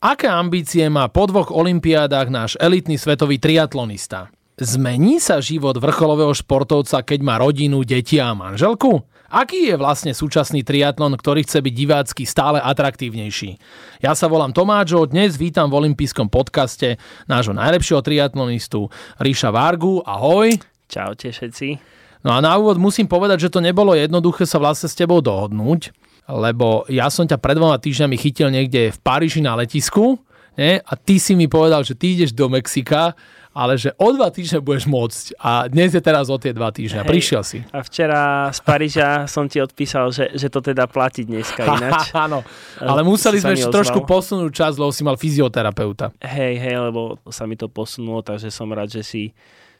Aké 0.00 0.32
ambície 0.32 0.88
má 0.88 1.12
po 1.12 1.28
dvoch 1.28 1.52
olympiádach 1.52 2.32
náš 2.32 2.56
elitný 2.56 2.96
svetový 2.96 3.36
triatlonista? 3.36 4.32
Zmení 4.56 5.20
sa 5.20 5.44
život 5.44 5.76
vrcholového 5.76 6.32
športovca, 6.32 7.04
keď 7.04 7.20
má 7.20 7.36
rodinu, 7.36 7.84
deti 7.84 8.16
a 8.16 8.32
manželku? 8.32 9.04
Aký 9.28 9.68
je 9.68 9.76
vlastne 9.76 10.16
súčasný 10.16 10.64
triatlon, 10.64 11.12
ktorý 11.20 11.44
chce 11.44 11.60
byť 11.60 11.74
divácky 11.76 12.24
stále 12.24 12.64
atraktívnejší? 12.64 13.60
Ja 14.00 14.16
sa 14.16 14.24
volám 14.32 14.56
Tomáčo, 14.56 15.04
dnes 15.04 15.36
vítam 15.36 15.68
v 15.68 15.84
olympijskom 15.84 16.32
podcaste 16.32 16.96
nášho 17.28 17.52
najlepšieho 17.52 18.00
triatlonistu 18.00 18.88
Ríša 19.20 19.52
Vargu. 19.52 20.00
Ahoj. 20.08 20.56
Čaute 20.88 21.28
všetci. 21.28 21.76
No 22.24 22.32
a 22.32 22.40
na 22.40 22.56
úvod 22.56 22.80
musím 22.80 23.04
povedať, 23.04 23.52
že 23.52 23.52
to 23.52 23.60
nebolo 23.60 23.92
jednoduché 23.92 24.48
sa 24.48 24.56
vlastne 24.56 24.88
s 24.88 24.96
tebou 24.96 25.20
dohodnúť 25.20 25.92
lebo 26.28 26.84
ja 26.90 27.08
som 27.08 27.24
ťa 27.24 27.38
pred 27.40 27.56
dvoma 27.56 27.78
týždňami 27.80 28.16
chytil 28.18 28.48
niekde 28.52 28.92
v 28.92 28.98
Paríži 29.00 29.40
na 29.40 29.56
letisku 29.56 30.20
nie? 30.58 30.80
a 30.82 30.92
ty 30.96 31.16
si 31.16 31.32
mi 31.32 31.46
povedal, 31.46 31.80
že 31.86 31.96
ty 31.96 32.18
ideš 32.18 32.36
do 32.36 32.50
Mexika, 32.52 33.14
ale 33.50 33.74
že 33.74 33.90
o 33.98 34.14
dva 34.14 34.30
týždne 34.30 34.62
budeš 34.62 34.86
môcť 34.86 35.24
a 35.42 35.66
dnes 35.66 35.90
je 35.90 36.02
teraz 36.02 36.30
o 36.30 36.38
tie 36.38 36.54
dva 36.54 36.70
týždňa. 36.70 37.02
Hej. 37.02 37.10
Prišiel 37.10 37.42
si. 37.42 37.58
A 37.74 37.82
včera 37.82 38.46
z 38.54 38.60
Paríža 38.62 39.08
som 39.26 39.50
ti 39.50 39.58
odpísal, 39.58 40.14
že, 40.14 40.30
že 40.38 40.46
to 40.46 40.62
teda 40.62 40.86
platí 40.86 41.26
dneska 41.26 41.66
ináč. 41.78 42.14
Áno, 42.14 42.46
ale 42.78 43.02
museli 43.02 43.42
sme 43.42 43.58
ešte 43.58 43.74
trošku 43.74 44.06
posunúť 44.06 44.52
čas, 44.54 44.72
lebo 44.78 44.94
si 44.94 45.02
mal 45.02 45.18
fyzioterapeuta. 45.18 46.14
Hej, 46.22 46.62
hej, 46.62 46.76
lebo 46.78 47.18
sa 47.26 47.50
mi 47.50 47.58
to 47.58 47.66
posunulo, 47.66 48.22
takže 48.22 48.54
som 48.54 48.70
rád, 48.70 48.94
že 48.94 49.02
si 49.02 49.22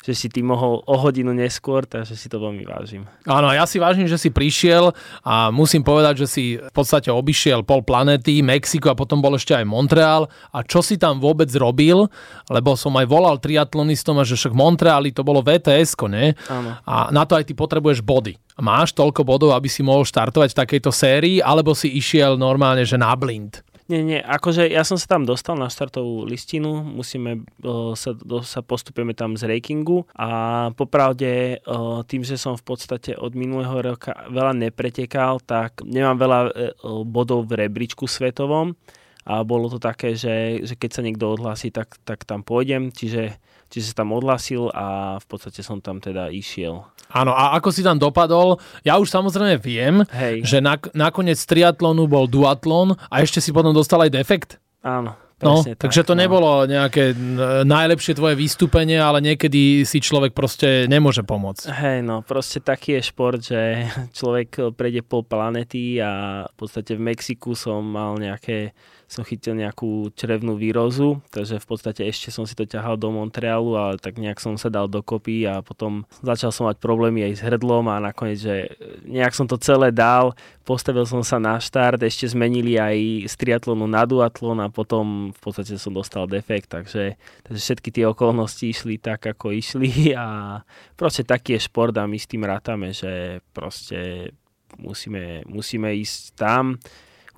že 0.01 0.17
si 0.17 0.33
ty 0.33 0.41
mohol 0.41 0.81
o 0.89 0.97
hodinu 0.97 1.37
neskôr, 1.37 1.85
takže 1.85 2.17
si 2.17 2.33
to 2.33 2.41
veľmi 2.41 2.65
vážim. 2.65 3.05
Áno, 3.29 3.53
ja 3.53 3.69
si 3.69 3.77
vážim, 3.77 4.09
že 4.09 4.17
si 4.17 4.33
prišiel 4.33 4.97
a 5.21 5.53
musím 5.53 5.85
povedať, 5.85 6.25
že 6.25 6.27
si 6.27 6.45
v 6.57 6.73
podstate 6.73 7.13
obišiel 7.13 7.61
pol 7.69 7.85
planety, 7.85 8.41
Mexiko 8.41 8.89
a 8.89 8.97
potom 8.97 9.21
bol 9.21 9.37
ešte 9.37 9.53
aj 9.53 9.69
Montreal. 9.69 10.25
A 10.57 10.65
čo 10.65 10.81
si 10.81 10.97
tam 10.97 11.21
vôbec 11.21 11.53
robil? 11.53 12.09
Lebo 12.49 12.73
som 12.81 12.97
aj 12.97 13.07
volal 13.07 13.37
triatlonistom 13.37 14.17
že 14.25 14.37
však 14.37 14.57
Montreali 14.57 15.13
to 15.13 15.21
bolo 15.21 15.45
vts 15.45 15.97
ne? 16.09 16.33
Áno. 16.49 16.71
A 16.85 17.13
na 17.13 17.29
to 17.29 17.37
aj 17.37 17.45
ty 17.45 17.53
potrebuješ 17.53 18.01
body. 18.01 18.41
Máš 18.61 18.97
toľko 18.97 19.25
bodov, 19.25 19.53
aby 19.53 19.69
si 19.69 19.85
mohol 19.85 20.05
štartovať 20.05 20.53
v 20.53 20.61
takejto 20.65 20.91
sérii, 20.93 21.37
alebo 21.41 21.73
si 21.77 21.93
išiel 21.93 22.37
normálne, 22.37 22.85
že 22.85 23.01
na 23.01 23.13
blind? 23.17 23.65
Nie, 23.91 24.07
nie, 24.07 24.23
akože 24.23 24.71
ja 24.71 24.87
som 24.87 24.95
sa 24.95 25.19
tam 25.19 25.27
dostal 25.27 25.59
na 25.59 25.67
štartovú 25.67 26.23
listinu, 26.23 26.79
musíme 26.79 27.43
uh, 27.67 27.99
sa, 27.99 28.15
do, 28.15 28.39
sa 28.39 28.63
postupujeme 28.63 29.19
tam 29.19 29.35
z 29.35 29.51
rankingu 29.51 30.07
a 30.15 30.71
popravde 30.79 31.59
uh, 31.67 32.07
tým, 32.07 32.23
že 32.23 32.39
som 32.39 32.55
v 32.55 32.63
podstate 32.63 33.19
od 33.19 33.35
minulého 33.35 33.75
roka 33.83 34.15
veľa 34.31 34.55
nepretekal, 34.55 35.43
tak 35.43 35.83
nemám 35.83 36.23
veľa 36.23 36.41
uh, 36.47 37.03
bodov 37.03 37.51
v 37.51 37.67
rebríčku 37.67 38.07
svetovom 38.07 38.79
a 39.27 39.43
bolo 39.43 39.67
to 39.67 39.83
také, 39.83 40.15
že, 40.15 40.63
že 40.63 40.79
keď 40.79 40.91
sa 40.95 41.03
niekto 41.03 41.27
odhlási, 41.27 41.75
tak, 41.75 41.99
tak 42.07 42.23
tam 42.23 42.47
pôjdem, 42.47 42.95
čiže, 42.95 43.43
čiže 43.71 43.95
sa 43.95 44.03
tam 44.03 44.13
odhlásil 44.13 44.69
a 44.75 45.17
v 45.23 45.27
podstate 45.31 45.63
som 45.63 45.79
tam 45.79 46.03
teda 46.03 46.29
išiel. 46.29 46.85
Áno, 47.11 47.35
a 47.35 47.55
ako 47.59 47.71
si 47.71 47.83
tam 47.83 47.99
dopadol, 47.99 48.59
ja 48.83 48.99
už 48.99 49.11
samozrejme 49.11 49.59
viem, 49.63 50.03
Hej. 50.11 50.47
že 50.47 50.59
nak- 50.63 50.91
nakoniec 50.95 51.39
triatlonu 51.39 52.07
bol 52.07 52.27
duatlon 52.31 52.99
a 53.11 53.23
ešte 53.23 53.43
si 53.43 53.51
potom 53.51 53.75
dostal 53.75 54.03
aj 54.03 54.11
defekt. 54.15 54.51
Áno. 54.83 55.15
No, 55.41 55.65
tak, 55.65 55.89
takže 55.89 56.05
to 56.05 56.13
no. 56.13 56.21
nebolo 56.21 56.69
nejaké 56.69 57.17
najlepšie 57.65 58.13
tvoje 58.13 58.37
vystúpenie, 58.37 59.01
ale 59.01 59.25
niekedy 59.25 59.89
si 59.89 59.97
človek 59.97 60.37
proste 60.37 60.85
nemôže 60.85 61.25
pomôcť. 61.25 61.65
Hej, 61.73 61.99
no, 62.05 62.21
proste 62.21 62.61
taký 62.61 63.01
je 63.01 63.09
šport, 63.09 63.41
že 63.41 63.89
človek 64.13 64.77
prejde 64.77 65.01
pol 65.01 65.25
planety 65.25 65.97
a 65.97 66.45
v 66.45 66.55
podstate 66.61 66.93
v 66.93 67.09
Mexiku 67.09 67.57
som 67.57 67.81
mal 67.81 68.21
nejaké 68.21 68.77
som 69.11 69.27
chytil 69.27 69.59
nejakú 69.59 70.15
črevnú 70.15 70.55
výrozu, 70.55 71.19
takže 71.35 71.59
v 71.59 71.67
podstate 71.67 72.07
ešte 72.07 72.31
som 72.31 72.47
si 72.47 72.55
to 72.55 72.63
ťahal 72.63 72.95
do 72.95 73.11
Montrealu, 73.11 73.75
ale 73.75 73.95
tak 73.99 74.23
nejak 74.23 74.39
som 74.39 74.55
sa 74.55 74.71
dal 74.71 74.87
dokopy 74.87 75.51
a 75.51 75.67
potom 75.67 76.07
začal 76.23 76.55
som 76.55 76.71
mať 76.71 76.79
problémy 76.79 77.27
aj 77.27 77.33
s 77.35 77.45
hrdlom 77.45 77.91
a 77.91 77.99
nakoniec, 77.99 78.39
že 78.39 78.71
nejak 79.03 79.35
som 79.35 79.51
to 79.51 79.59
celé 79.59 79.91
dal, 79.91 80.39
postavil 80.63 81.03
som 81.11 81.27
sa 81.27 81.43
na 81.43 81.59
štart, 81.59 81.99
ešte 82.07 82.31
zmenili 82.31 82.79
aj 82.79 83.27
z 83.27 83.35
triatlonu 83.35 83.91
na 83.91 84.07
duatlon 84.07 84.63
a 84.63 84.71
potom 84.71 85.35
v 85.35 85.41
podstate 85.43 85.75
som 85.75 85.91
dostal 85.91 86.31
defekt, 86.31 86.71
takže, 86.71 87.19
takže 87.43 87.61
všetky 87.67 87.91
tie 87.91 88.07
okolnosti 88.07 88.63
išli 88.63 89.03
tak, 89.03 89.27
ako 89.27 89.51
išli 89.51 90.15
a 90.15 90.63
proste 90.95 91.27
taký 91.27 91.59
je 91.59 91.67
šport 91.67 91.99
a 91.99 92.07
my 92.07 92.15
s 92.15 92.31
tým 92.31 92.47
rátame, 92.47 92.95
že 92.95 93.43
proste 93.51 94.31
musíme, 94.79 95.43
musíme 95.51 95.91
ísť 95.99 96.39
tam, 96.39 96.79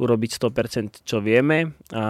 urobiť 0.01 0.31
100% 0.41 1.05
čo 1.05 1.21
vieme 1.21 1.77
a 1.93 2.05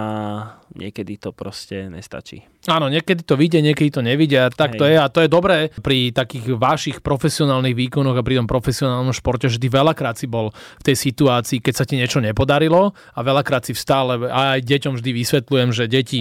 niekedy 0.73 1.19
to 1.19 1.35
proste 1.35 1.91
nestačí. 1.91 2.43
Áno, 2.63 2.87
niekedy 2.87 3.27
to 3.27 3.35
vyjde, 3.35 3.59
niekedy 3.59 3.91
to 3.91 3.99
nevidia, 3.99 4.47
tak 4.47 4.75
Hej. 4.75 4.79
to 4.79 4.85
je 4.87 4.95
a 4.95 5.07
to 5.11 5.19
je 5.19 5.29
dobré 5.29 5.67
pri 5.83 6.15
takých 6.15 6.55
vašich 6.55 6.97
profesionálnych 7.03 7.75
výkonoch 7.75 8.15
a 8.15 8.23
pri 8.23 8.39
tom 8.39 8.47
profesionálnom 8.47 9.11
športe, 9.11 9.51
že 9.51 9.59
ty 9.59 9.67
veľakrát 9.67 10.15
si 10.15 10.31
bol 10.31 10.55
v 10.79 10.83
tej 10.87 10.95
situácii, 10.95 11.59
keď 11.59 11.73
sa 11.75 11.83
ti 11.83 11.99
niečo 11.99 12.23
nepodarilo 12.23 12.95
a 12.95 13.19
veľakrát 13.19 13.67
si 13.67 13.75
vstále, 13.75 14.31
a 14.31 14.55
aj 14.55 14.63
deťom 14.63 14.95
vždy 14.95 15.11
vysvetľujem, 15.11 15.69
že 15.75 15.85
deti, 15.91 16.19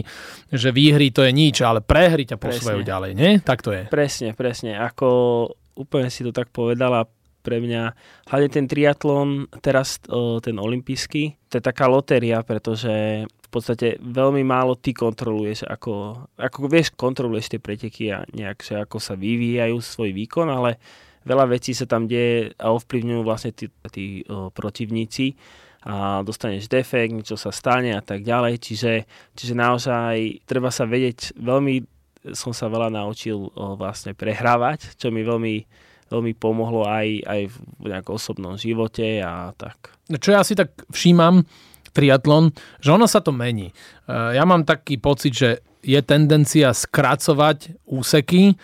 že 0.51 0.75
výhry 0.75 1.15
to 1.15 1.23
je 1.23 1.31
nič, 1.31 1.63
ale 1.63 1.79
prehry 1.79 2.27
ťa 2.27 2.43
posúvajú 2.43 2.83
ďalej, 2.83 3.11
nie? 3.15 3.39
Tak 3.39 3.63
to 3.63 3.71
je. 3.71 3.87
Presne, 3.87 4.35
presne. 4.35 4.75
Ako 4.83 5.47
úplne 5.79 6.11
si 6.11 6.27
to 6.27 6.35
tak 6.35 6.51
povedala, 6.51 7.07
pre 7.43 7.59
mňa, 7.59 7.83
hlavne 8.31 8.49
ten 8.55 8.71
triatlon, 8.71 9.51
teraz 9.59 9.99
ten 10.47 10.57
olimpijský, 10.63 11.42
to 11.53 11.61
je 11.61 11.69
taká 11.69 11.85
lotéria, 11.85 12.41
pretože 12.41 13.29
v 13.29 13.49
podstate 13.53 14.01
veľmi 14.01 14.41
málo 14.41 14.73
ty 14.81 14.97
kontroluješ, 14.97 15.69
ako, 15.69 16.25
ako 16.41 16.59
vieš, 16.65 16.97
kontroluješ 16.97 17.53
tie 17.53 17.61
preteky 17.61 18.09
a 18.09 18.25
nejak, 18.33 18.65
že 18.65 18.81
ako 18.81 18.97
sa 18.97 19.13
vyvíjajú 19.13 19.77
svoj 19.77 20.17
výkon, 20.17 20.49
ale 20.49 20.81
veľa 21.29 21.53
vecí 21.53 21.77
sa 21.77 21.85
tam 21.85 22.09
deje 22.09 22.57
a 22.57 22.73
ovplyvňujú 22.73 23.21
vlastne 23.21 23.53
tí, 23.53 23.69
tí 23.93 24.25
o, 24.25 24.49
protivníci 24.49 25.37
a 25.85 26.25
dostaneš 26.25 26.73
defekt, 26.73 27.13
niečo 27.13 27.37
sa 27.37 27.53
stane 27.53 27.93
a 27.93 28.01
tak 28.01 28.25
ďalej, 28.25 28.57
čiže, 28.57 29.05
čiže 29.37 29.53
naozaj 29.53 30.49
treba 30.49 30.73
sa 30.73 30.89
vedieť, 30.89 31.37
veľmi 31.37 31.85
som 32.33 32.57
sa 32.57 32.73
veľa 32.73 32.89
naučil 32.89 33.37
o, 33.53 33.77
vlastne 33.77 34.17
prehrávať, 34.17 34.97
čo 34.97 35.13
mi 35.13 35.21
veľmi 35.21 35.69
veľmi 36.13 36.37
pomohlo 36.37 36.85
aj, 36.85 37.25
aj 37.25 37.41
v 37.81 37.85
nejakom 37.89 38.21
osobnom 38.21 38.55
živote 38.61 39.25
a 39.25 39.57
tak. 39.57 39.97
Čo 40.13 40.37
ja 40.37 40.45
si 40.45 40.53
tak 40.53 40.77
všímam, 40.93 41.49
triatlon, 41.93 42.53
že 42.81 42.93
ono 42.93 43.09
sa 43.09 43.21
to 43.21 43.33
mení. 43.33 43.71
E, 43.71 43.75
ja 44.09 44.45
mám 44.49 44.65
taký 44.65 44.97
pocit, 44.97 45.33
že 45.33 45.51
je 45.83 45.99
tendencia 46.01 46.73
skracovať 46.73 47.85
úseky, 47.85 48.55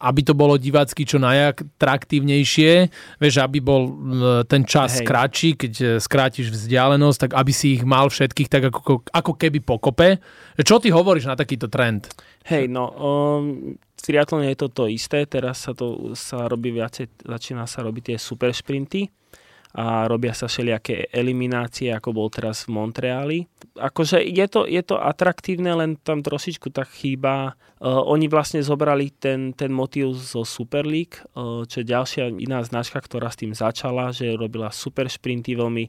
aby 0.00 0.20
to 0.24 0.32
bolo 0.32 0.56
divácky 0.56 1.04
čo 1.04 1.20
najatraktívnejšie, 1.20 2.72
vieš, 3.20 3.34
aby 3.44 3.60
bol 3.60 3.92
ten 4.48 4.64
čas 4.64 5.00
Hej. 5.00 5.04
kratší, 5.04 5.50
keď 5.60 5.72
e, 5.76 5.86
skrátiš 6.00 6.48
vzdialenosť, 6.48 7.28
tak 7.28 7.32
aby 7.36 7.52
si 7.52 7.76
ich 7.76 7.84
mal 7.84 8.08
všetkých 8.08 8.48
tak 8.48 8.62
ako, 8.72 9.04
ako 9.04 9.32
keby 9.36 9.60
pokope. 9.60 10.16
Čo 10.56 10.80
ty 10.80 10.88
hovoríš 10.88 11.28
na 11.28 11.36
takýto 11.36 11.68
trend? 11.68 12.08
Hej, 12.48 12.72
no 12.72 12.88
um, 12.96 13.76
triatlone 14.04 14.50
je 14.52 14.58
to 14.60 14.68
to 14.72 14.84
isté, 14.90 15.24
teraz 15.26 15.64
sa 15.64 15.72
to 15.76 16.16
sa 16.16 16.46
robí 16.46 16.72
viacej, 16.72 17.24
začína 17.24 17.64
sa 17.64 17.84
robiť 17.84 18.14
tie 18.14 18.18
super 18.18 18.50
šprinty 18.50 19.08
a 19.70 20.10
robia 20.10 20.34
sa 20.34 20.50
všelijaké 20.50 21.14
eliminácie, 21.14 21.94
ako 21.94 22.10
bol 22.10 22.26
teraz 22.26 22.66
v 22.66 22.74
Montreali. 22.74 23.38
Akože 23.78 24.18
je 24.18 24.46
to, 24.50 24.66
je 24.66 24.82
to 24.82 24.98
atraktívne, 24.98 25.70
len 25.78 25.94
tam 25.94 26.26
trošičku 26.26 26.74
tak 26.74 26.90
chýba. 26.90 27.54
Uh, 27.78 28.02
oni 28.02 28.26
vlastne 28.26 28.58
zobrali 28.66 29.14
ten, 29.14 29.54
ten 29.54 29.70
motív 29.70 30.18
zo 30.18 30.42
Super 30.42 30.82
League, 30.82 31.22
uh, 31.38 31.62
čo 31.70 31.80
je 31.80 31.86
ďalšia 31.86 32.34
iná 32.42 32.66
značka, 32.66 32.98
ktorá 32.98 33.30
s 33.30 33.38
tým 33.38 33.54
začala, 33.54 34.10
že 34.10 34.34
robila 34.34 34.74
super 34.74 35.06
šprinty 35.06 35.54
veľmi 35.54 35.86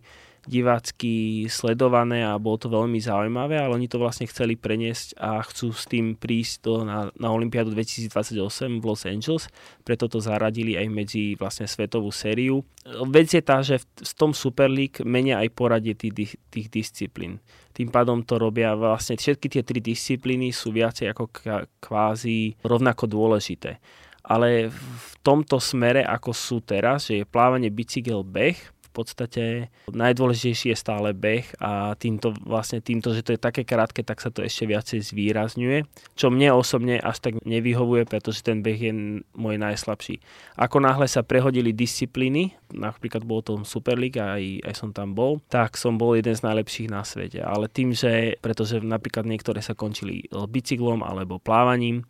divácky 0.50 1.46
sledované 1.54 2.26
a 2.26 2.42
bolo 2.42 2.58
to 2.58 2.68
veľmi 2.74 2.98
zaujímavé, 2.98 3.62
ale 3.62 3.78
oni 3.78 3.86
to 3.86 4.02
vlastne 4.02 4.26
chceli 4.26 4.58
preniesť 4.58 5.14
a 5.22 5.38
chcú 5.46 5.70
s 5.70 5.86
tým 5.86 6.18
prísť 6.18 6.66
do, 6.66 6.74
na, 6.82 7.14
na 7.14 7.30
Olympiádu 7.30 7.70
2028 7.78 8.82
v 8.82 8.84
Los 8.84 9.06
Angeles, 9.06 9.46
preto 9.86 10.10
to 10.10 10.18
zaradili 10.18 10.74
aj 10.82 10.88
medzi 10.90 11.38
vlastne 11.38 11.70
svetovú 11.70 12.10
sériu. 12.10 12.66
Vec 13.14 13.30
je 13.38 13.44
tá, 13.46 13.62
že 13.62 13.78
v, 13.78 13.86
v 14.02 14.14
tom 14.18 14.34
Super 14.34 14.66
League 14.66 14.98
menia 15.06 15.38
aj 15.46 15.54
poradie 15.54 15.94
tých, 15.94 16.34
tých 16.50 16.68
disciplín. 16.74 17.38
Tým 17.78 17.94
pádom 17.94 18.26
to 18.26 18.42
robia 18.42 18.74
vlastne 18.74 19.22
všetky 19.22 19.46
tie 19.46 19.62
tri 19.62 19.78
disciplíny 19.78 20.50
sú 20.50 20.74
viacej 20.74 21.14
ako 21.14 21.30
kvázi 21.78 22.58
rovnako 22.66 23.06
dôležité. 23.06 23.78
Ale 24.26 24.74
v 24.74 25.14
tomto 25.22 25.62
smere, 25.62 26.02
ako 26.02 26.34
sú 26.34 26.58
teraz, 26.62 27.10
že 27.10 27.22
je 27.22 27.30
plávanie, 27.30 27.74
bicykel, 27.74 28.22
beh, 28.22 28.81
podstate 28.92 29.44
najdôležitejší 29.90 30.72
je 30.72 30.78
stále 30.78 31.16
beh 31.16 31.48
a 31.64 31.96
týmto, 31.96 32.36
vlastne 32.44 32.84
týmto, 32.84 33.16
že 33.16 33.24
to 33.24 33.34
je 33.36 33.40
také 33.40 33.64
krátke, 33.64 34.04
tak 34.04 34.20
sa 34.20 34.28
to 34.28 34.44
ešte 34.44 34.68
viacej 34.68 35.00
zvýrazňuje, 35.00 35.88
čo 36.20 36.28
mne 36.28 36.52
osobne 36.56 37.00
až 37.00 37.24
tak 37.24 37.40
nevyhovuje, 37.48 38.04
pretože 38.06 38.44
ten 38.44 38.60
beh 38.60 38.80
je 38.80 38.94
môj 39.36 39.56
najslabší. 39.56 40.20
Ako 40.60 40.84
náhle 40.84 41.08
sa 41.08 41.24
prehodili 41.24 41.72
disciplíny, 41.72 42.54
napríklad 42.76 43.24
bol 43.24 43.40
to 43.40 43.64
Superliga, 43.64 44.36
aj, 44.36 44.68
aj 44.68 44.74
som 44.76 44.90
tam 44.92 45.16
bol, 45.16 45.40
tak 45.48 45.80
som 45.80 45.96
bol 45.96 46.20
jeden 46.20 46.36
z 46.36 46.44
najlepších 46.44 46.92
na 46.92 47.08
svete. 47.08 47.40
Ale 47.40 47.72
tým, 47.72 47.96
že, 47.96 48.36
pretože 48.44 48.84
napríklad 48.84 49.24
niektoré 49.24 49.64
sa 49.64 49.74
končili 49.78 50.28
bicyklom 50.32 51.04
alebo 51.04 51.40
plávaním, 51.40 52.04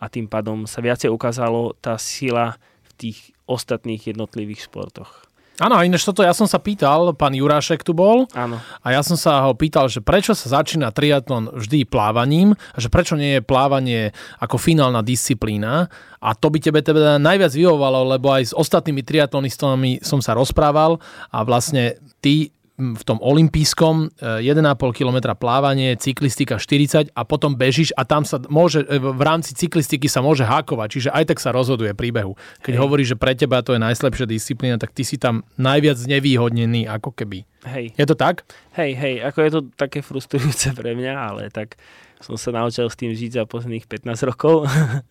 a 0.00 0.08
tým 0.08 0.26
pádom 0.26 0.64
sa 0.64 0.80
viacej 0.80 1.12
ukázalo 1.12 1.76
tá 1.76 2.00
sila 2.00 2.56
v 2.88 2.90
tých 2.96 3.18
ostatných 3.44 4.16
jednotlivých 4.16 4.72
športoch. 4.72 5.28
Áno, 5.60 5.76
ináč 5.84 6.08
toto 6.08 6.24
ja 6.24 6.32
som 6.32 6.48
sa 6.48 6.56
pýtal, 6.56 7.12
pán 7.12 7.36
Jurášek 7.36 7.84
tu 7.84 7.92
bol 7.92 8.24
Áno. 8.32 8.56
a 8.80 8.86
ja 8.88 9.04
som 9.04 9.20
sa 9.20 9.44
ho 9.44 9.52
pýtal, 9.52 9.92
že 9.92 10.00
prečo 10.00 10.32
sa 10.32 10.60
začína 10.60 10.88
triatlon 10.88 11.52
vždy 11.52 11.84
plávaním 11.84 12.56
a 12.72 12.78
že 12.80 12.88
prečo 12.88 13.12
nie 13.12 13.36
je 13.36 13.44
plávanie 13.44 14.16
ako 14.40 14.56
finálna 14.56 15.04
disciplína 15.04 15.92
a 16.16 16.32
to 16.32 16.48
by 16.48 16.64
tebe 16.64 16.80
teda 16.80 17.20
najviac 17.20 17.52
vyhovovalo, 17.52 18.08
lebo 18.16 18.32
aj 18.32 18.50
s 18.50 18.56
ostatnými 18.56 19.04
triatlonistami 19.04 20.00
som 20.00 20.24
sa 20.24 20.32
rozprával 20.32 20.96
a 21.28 21.44
vlastne 21.44 22.00
ty 22.24 22.56
v 22.80 23.02
tom 23.04 23.20
olympijskom 23.20 24.16
1,5 24.18 24.96
km 24.96 25.36
plávanie, 25.36 25.94
cyklistika 26.00 26.56
40 26.56 27.12
a 27.12 27.22
potom 27.28 27.54
bežíš 27.54 27.92
a 27.94 28.08
tam 28.08 28.24
sa 28.24 28.40
môže, 28.48 28.82
e, 28.88 28.96
v 28.96 29.22
rámci 29.22 29.52
cyklistiky 29.52 30.08
sa 30.08 30.24
môže 30.24 30.48
hákovať, 30.48 30.88
čiže 30.88 31.10
aj 31.12 31.24
tak 31.30 31.38
sa 31.38 31.52
rozhoduje 31.52 31.92
príbehu. 31.92 32.34
Keď 32.64 32.74
Hej. 32.74 32.80
hovoríš, 32.80 33.08
že 33.14 33.20
pre 33.20 33.36
teba 33.36 33.60
to 33.60 33.76
je 33.76 33.80
najslabšia 33.84 34.26
disciplína, 34.26 34.80
tak 34.80 34.96
ty 34.96 35.04
si 35.04 35.20
tam 35.20 35.44
najviac 35.60 36.00
nevýhodnený 36.08 36.88
ako 36.88 37.12
keby. 37.12 37.44
Hej. 37.68 37.92
Je 37.94 38.06
to 38.08 38.16
tak? 38.16 38.48
Hej, 38.80 38.96
hej, 38.96 39.14
ako 39.20 39.38
je 39.44 39.50
to 39.52 39.60
také 39.76 40.00
frustrujúce 40.00 40.72
pre 40.80 40.96
mňa, 40.96 41.14
ale 41.14 41.42
tak 41.52 41.76
som 42.20 42.36
sa 42.36 42.52
naučil 42.52 42.88
s 42.88 42.96
tým 42.96 43.12
žiť 43.12 43.40
za 43.40 43.44
posledných 43.44 43.88
15 43.88 44.28
rokov. 44.28 44.64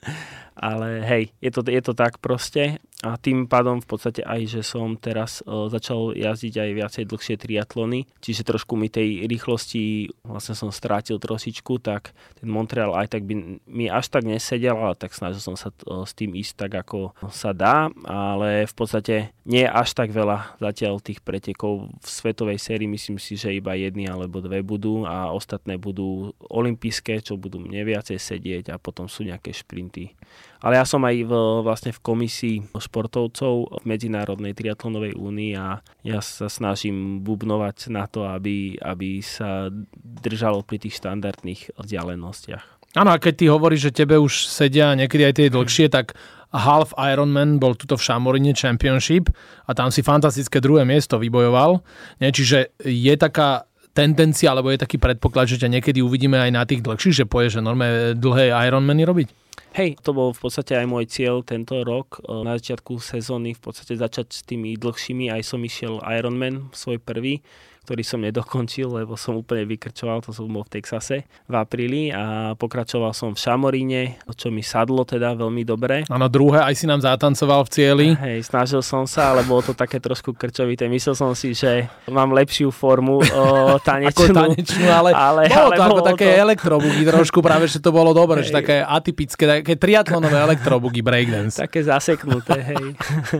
ale 0.59 1.01
hej, 1.07 1.23
je 1.39 1.49
to, 1.55 1.61
je 1.63 1.81
to 1.81 1.93
tak 1.95 2.19
proste 2.19 2.83
a 2.99 3.15
tým 3.15 3.47
pádom 3.47 3.79
v 3.79 3.87
podstate 3.87 4.19
aj, 4.27 4.59
že 4.59 4.61
som 4.61 4.99
teraz 4.99 5.39
uh, 5.47 5.71
začal 5.71 6.11
jazdiť 6.11 6.53
aj 6.59 6.69
viacej 6.75 7.03
dlhšie 7.07 7.35
triatlony, 7.39 8.03
čiže 8.19 8.43
trošku 8.43 8.75
mi 8.75 8.91
tej 8.91 9.23
rýchlosti 9.23 10.11
vlastne 10.27 10.51
som 10.51 10.67
strátil 10.67 11.15
trošičku, 11.15 11.79
tak 11.79 12.11
ten 12.35 12.51
Montreal 12.51 12.91
aj 12.99 13.15
tak 13.15 13.23
by 13.23 13.63
mi 13.63 13.87
až 13.87 14.11
tak 14.11 14.27
nesedel, 14.27 14.75
ale 14.75 14.99
tak 14.99 15.15
snažil 15.15 15.39
som 15.39 15.55
sa 15.55 15.71
uh, 15.71 16.03
s 16.03 16.11
tým 16.11 16.35
ísť 16.35 16.67
tak, 16.67 16.71
ako 16.83 17.15
sa 17.31 17.55
dá, 17.55 17.87
ale 18.03 18.67
v 18.67 18.73
podstate 18.75 19.31
nie 19.47 19.63
až 19.63 19.95
tak 19.95 20.11
veľa 20.11 20.59
zatiaľ 20.59 20.99
tých 20.99 21.23
pretekov 21.23 21.87
v 22.03 22.07
svetovej 22.07 22.59
sérii, 22.59 22.91
myslím 22.91 23.15
si, 23.15 23.39
že 23.39 23.55
iba 23.55 23.79
jedny 23.79 24.11
alebo 24.11 24.43
dve 24.43 24.59
budú 24.59 25.07
a 25.07 25.31
ostatné 25.31 25.79
budú 25.79 26.35
olympijské, 26.51 27.23
čo 27.23 27.39
budú 27.39 27.63
mne 27.63 27.79
viacej 27.87 28.19
sedieť 28.19 28.75
a 28.75 28.77
potom 28.77 29.07
sú 29.07 29.23
nejaké 29.23 29.55
šprinty. 29.55 30.11
Ale 30.59 30.75
ja 30.75 30.83
som 30.83 30.99
aj 31.07 31.15
v, 31.23 31.31
vlastne 31.63 31.95
v 31.95 32.03
komisii 32.03 32.55
športovcov 32.75 33.79
v 33.79 33.83
Medzinárodnej 33.87 34.51
triatlonovej 34.51 35.15
únii 35.15 35.51
a 35.55 35.79
ja 36.03 36.19
sa 36.19 36.51
snažím 36.51 37.23
bubnovať 37.23 37.87
na 37.95 38.05
to, 38.11 38.27
aby, 38.27 38.75
aby 38.79 39.23
sa 39.23 39.71
držalo 40.03 40.67
pri 40.67 40.83
tých 40.83 40.99
štandardných 40.99 41.79
vzdialenostiach. 41.79 42.79
Áno, 42.97 43.13
a 43.13 43.21
keď 43.21 43.33
ty 43.37 43.45
hovoríš, 43.47 43.91
že 43.91 44.03
tebe 44.03 44.17
už 44.17 44.49
sedia 44.49 44.97
niekedy 44.97 45.23
aj 45.29 45.33
tie 45.37 45.47
dlhšie, 45.53 45.87
tak 45.93 46.17
Half 46.49 46.97
Ironman 46.97 47.61
bol 47.61 47.77
tuto 47.77 47.93
v 47.93 48.01
Šamorine 48.01 48.57
Championship 48.57 49.29
a 49.69 49.77
tam 49.77 49.93
si 49.93 50.01
fantastické 50.01 50.57
druhé 50.57 50.81
miesto 50.81 51.21
vybojoval. 51.21 51.85
Nie? 52.17 52.33
Čiže 52.33 52.81
je 52.81 53.13
taká 53.13 53.69
tendencia, 53.93 54.49
alebo 54.49 54.73
je 54.73 54.81
taký 54.81 54.97
predpoklad, 54.97 55.45
že 55.45 55.61
ťa 55.61 55.69
niekedy 55.69 56.01
uvidíme 56.01 56.41
aj 56.41 56.51
na 56.53 56.63
tých 56.65 56.81
dlhších, 56.81 57.23
že 57.23 57.29
poješ, 57.29 57.59
že 57.59 57.61
normálne 57.61 58.17
dlhé 58.17 58.49
Ironmany 58.49 59.05
robiť? 59.05 59.29
Hej, 59.69 60.01
to 60.01 60.17
bol 60.17 60.33
v 60.33 60.41
podstate 60.41 60.73
aj 60.73 60.89
môj 60.89 61.05
cieľ 61.05 61.45
tento 61.45 61.85
rok. 61.85 62.25
E, 62.25 62.41
na 62.41 62.57
začiatku 62.57 62.97
sezóny 62.97 63.53
v 63.53 63.61
podstate 63.61 63.93
začať 63.93 64.27
s 64.33 64.41
tými 64.41 64.73
dlhšími. 64.81 65.29
Aj 65.29 65.45
som 65.45 65.61
išiel 65.61 66.01
Ironman, 66.09 66.73
svoj 66.73 66.97
prvý 66.97 67.45
ktorý 67.89 68.05
som 68.05 68.21
nedokončil, 68.21 69.01
lebo 69.01 69.17
som 69.17 69.33
úplne 69.41 69.65
vykrčoval, 69.65 70.21
to 70.21 70.29
som 70.29 70.45
bol 70.45 70.61
v 70.61 70.77
Texase 70.77 71.25
v 71.25 71.53
apríli 71.57 72.13
a 72.13 72.53
pokračoval 72.53 73.17
som 73.17 73.33
v 73.33 73.41
Šamoríne, 73.41 74.21
čo 74.37 74.53
mi 74.53 74.61
sadlo 74.61 75.01
teda 75.09 75.33
veľmi 75.33 75.65
dobre. 75.65 76.05
Áno, 76.05 76.29
druhé 76.29 76.61
aj 76.61 76.77
si 76.77 76.85
nám 76.85 77.01
zatancoval 77.01 77.65
v 77.65 77.69
cieli. 77.73 78.07
Hej, 78.29 78.45
snažil 78.45 78.85
som 78.85 79.09
sa, 79.09 79.33
ale 79.33 79.41
bolo 79.41 79.65
to 79.65 79.73
také 79.73 79.97
trošku 79.97 80.37
krčovité. 80.37 80.85
Myslel 80.85 81.17
som 81.17 81.33
si, 81.33 81.57
že 81.57 81.89
mám 82.13 82.29
lepšiu 82.29 82.69
formu 82.69 83.25
o, 83.25 83.43
tanečnú. 83.89 84.21
ako 84.21 84.37
tanečnú, 84.37 84.85
ale, 84.85 85.09
ale, 85.09 85.41
bolo 85.49 85.65
ale 85.65 85.73
to 85.73 85.81
bolo 85.81 85.97
ako 85.97 86.05
to... 86.05 86.09
také 86.13 86.29
elektrobugy 86.37 87.01
trošku, 87.09 87.41
práve 87.41 87.65
že 87.65 87.81
to 87.81 87.89
bolo 87.89 88.13
dobre, 88.13 88.45
hej. 88.45 88.53
že 88.53 88.61
také 88.61 88.85
atypické, 88.85 89.49
také 89.49 89.73
triatlonové 89.81 90.37
elektrobugy 90.37 91.01
breakdance. 91.01 91.57
Také 91.57 91.81
zaseknuté, 91.81 92.69
hej. 92.69 92.93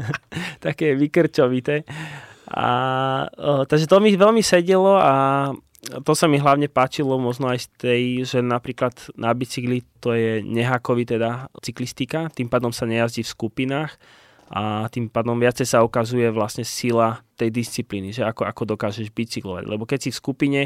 také 0.66 0.98
vykrčovité. 0.98 1.86
A, 2.50 2.70
takže 3.70 3.86
to 3.86 4.02
mi 4.02 4.18
veľmi 4.18 4.42
sedelo 4.42 4.98
a 4.98 5.14
to 5.80 6.12
sa 6.12 6.28
mi 6.28 6.42
hlavne 6.42 6.68
páčilo 6.68 7.16
možno 7.22 7.48
aj 7.50 7.60
z 7.64 7.68
tej, 7.80 8.04
že 8.28 8.40
napríklad 8.44 8.94
na 9.16 9.32
bicykli 9.32 9.86
to 10.04 10.12
je 10.12 10.44
nehakový 10.44 11.08
teda 11.08 11.48
cyklistika, 11.64 12.28
tým 12.34 12.52
pádom 12.52 12.76
sa 12.76 12.84
nejazdí 12.84 13.24
v 13.24 13.34
skupinách 13.34 13.96
a 14.50 14.90
tým 14.90 15.14
pádom 15.14 15.38
viacej 15.38 15.66
sa 15.70 15.86
ukazuje 15.86 16.26
vlastne 16.34 16.66
sila 16.66 17.22
tej 17.38 17.54
disciplíny, 17.54 18.10
že 18.10 18.26
ako, 18.26 18.50
ako 18.50 18.74
dokážeš 18.74 19.14
bicyklovať. 19.14 19.70
Lebo 19.70 19.86
keď 19.86 20.00
si 20.02 20.10
v 20.10 20.18
skupine, 20.18 20.62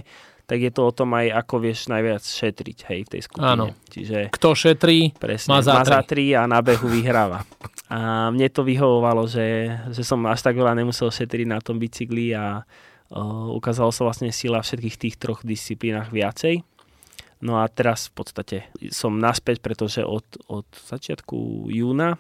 tak 0.48 0.64
je 0.64 0.72
to 0.72 0.88
o 0.88 0.96
tom 0.96 1.12
aj, 1.16 1.44
ako 1.44 1.56
vieš 1.60 1.92
najviac 1.92 2.24
šetriť 2.24 2.78
hej, 2.88 3.00
v 3.04 3.12
tej 3.12 3.22
skupine. 3.28 3.60
Áno. 3.60 3.76
Čiže, 3.92 4.32
Kto 4.32 4.56
šetrí, 4.56 5.12
presne, 5.16 5.52
má 5.52 5.60
za, 5.60 5.76
má 5.76 5.84
za 5.84 6.00
tri 6.04 6.32
a 6.32 6.48
na 6.48 6.64
behu 6.64 6.88
vyhráva. 6.88 7.44
A 7.92 8.32
mne 8.32 8.48
to 8.48 8.64
vyhovovalo, 8.64 9.28
že, 9.28 9.72
že 9.92 10.04
som 10.08 10.24
až 10.32 10.40
tak 10.44 10.56
veľa 10.56 10.80
nemusel 10.80 11.12
šetriť 11.12 11.48
na 11.48 11.60
tom 11.60 11.76
bicykli 11.76 12.32
a 12.32 12.64
uh, 12.64 13.48
ukázalo 13.52 13.92
sa 13.92 14.08
vlastne 14.08 14.32
sila 14.32 14.64
všetkých 14.64 14.96
tých 14.96 15.16
troch 15.20 15.44
disciplínach 15.44 16.12
viacej. 16.12 16.64
No 17.44 17.60
a 17.60 17.68
teraz 17.68 18.08
v 18.08 18.24
podstate 18.24 18.58
som 18.96 19.20
naspäť, 19.20 19.60
pretože 19.60 20.00
od, 20.00 20.24
od 20.48 20.64
začiatku 20.64 21.68
júna 21.68 22.16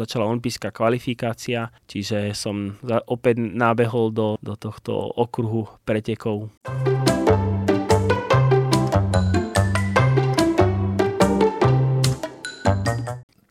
začala 0.00 0.32
olympijská 0.32 0.72
kvalifikácia, 0.72 1.68
čiže 1.84 2.32
som 2.32 2.80
opäť 3.04 3.36
nábehol 3.36 4.16
do, 4.16 4.40
do 4.40 4.56
tohto 4.56 4.96
okruhu 4.96 5.68
pretekov. 5.84 6.48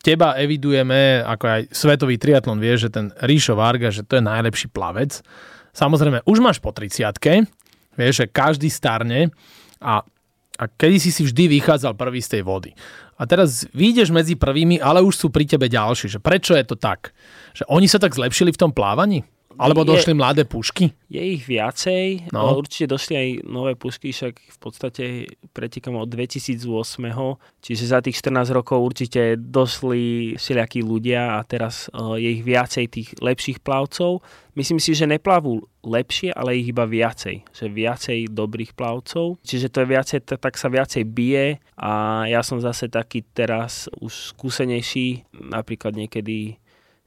Teba 0.02 0.34
evidujeme, 0.42 1.22
ako 1.22 1.44
aj 1.46 1.62
svetový 1.70 2.18
triatlon 2.18 2.58
vie, 2.58 2.74
že 2.74 2.90
ten 2.90 3.14
Ríšo 3.22 3.54
Varga, 3.54 3.94
že 3.94 4.02
to 4.02 4.18
je 4.18 4.26
najlepší 4.26 4.74
plavec. 4.74 5.22
Samozrejme, 5.70 6.26
už 6.26 6.42
máš 6.42 6.58
po 6.58 6.74
30 6.74 7.14
vieš, 7.94 8.14
že 8.18 8.26
každý 8.26 8.66
starne 8.66 9.30
a 9.78 10.02
a 10.62 10.70
kedy 10.70 11.02
si 11.02 11.10
si 11.10 11.26
vždy 11.26 11.58
vychádzal 11.58 11.98
prvý 11.98 12.22
z 12.22 12.38
tej 12.38 12.42
vody. 12.46 12.70
A 13.18 13.26
teraz 13.26 13.66
vyjdeš 13.74 14.14
medzi 14.14 14.38
prvými, 14.38 14.78
ale 14.78 15.02
už 15.02 15.14
sú 15.18 15.26
pri 15.34 15.42
tebe 15.42 15.66
ďalší. 15.66 16.06
Že 16.06 16.22
prečo 16.22 16.54
je 16.54 16.62
to 16.62 16.78
tak? 16.78 17.10
Že 17.58 17.66
oni 17.66 17.90
sa 17.90 17.98
tak 17.98 18.14
zlepšili 18.14 18.54
v 18.54 18.60
tom 18.62 18.70
plávaní? 18.70 19.26
Alebo 19.62 19.86
je, 19.86 19.90
došli 19.94 20.12
mladé 20.18 20.42
pušky? 20.42 20.90
Je 21.06 21.22
ich 21.22 21.46
viacej. 21.46 22.34
No. 22.34 22.58
Určite 22.58 22.90
došli 22.90 23.14
aj 23.14 23.28
nové 23.46 23.72
pušky, 23.78 24.10
však 24.10 24.34
v 24.38 24.58
podstate 24.58 25.04
pretekám 25.54 25.94
od 25.94 26.10
2008. 26.10 26.58
Čiže 27.62 27.84
za 27.86 27.98
tých 28.02 28.18
14 28.18 28.50
rokov 28.50 28.82
určite 28.82 29.38
došli 29.38 30.34
všelijakí 30.34 30.82
ľudia 30.82 31.38
a 31.38 31.46
teraz 31.46 31.86
uh, 31.94 32.18
je 32.18 32.28
ich 32.28 32.42
viacej 32.42 32.84
tých 32.90 33.08
lepších 33.22 33.62
plavcov. 33.62 34.20
Myslím 34.52 34.76
si, 34.76 34.92
že 34.92 35.08
neplavú 35.08 35.64
lepšie, 35.80 36.28
ale 36.36 36.60
ich 36.60 36.68
iba 36.68 36.84
viacej. 36.84 37.40
Že 37.56 37.66
viacej 37.72 38.18
dobrých 38.28 38.76
plavcov. 38.76 39.40
Čiže 39.40 39.72
to 39.72 39.80
je 39.82 39.90
viacej, 39.96 40.18
tak 40.28 40.60
sa 40.60 40.68
viacej 40.68 41.08
bije 41.08 41.56
a 41.80 42.24
ja 42.28 42.44
som 42.44 42.60
zase 42.60 42.92
taký 42.92 43.24
teraz 43.32 43.88
už 44.04 44.36
skúsenejší. 44.36 45.24
Napríklad 45.32 45.96
niekedy 45.96 46.61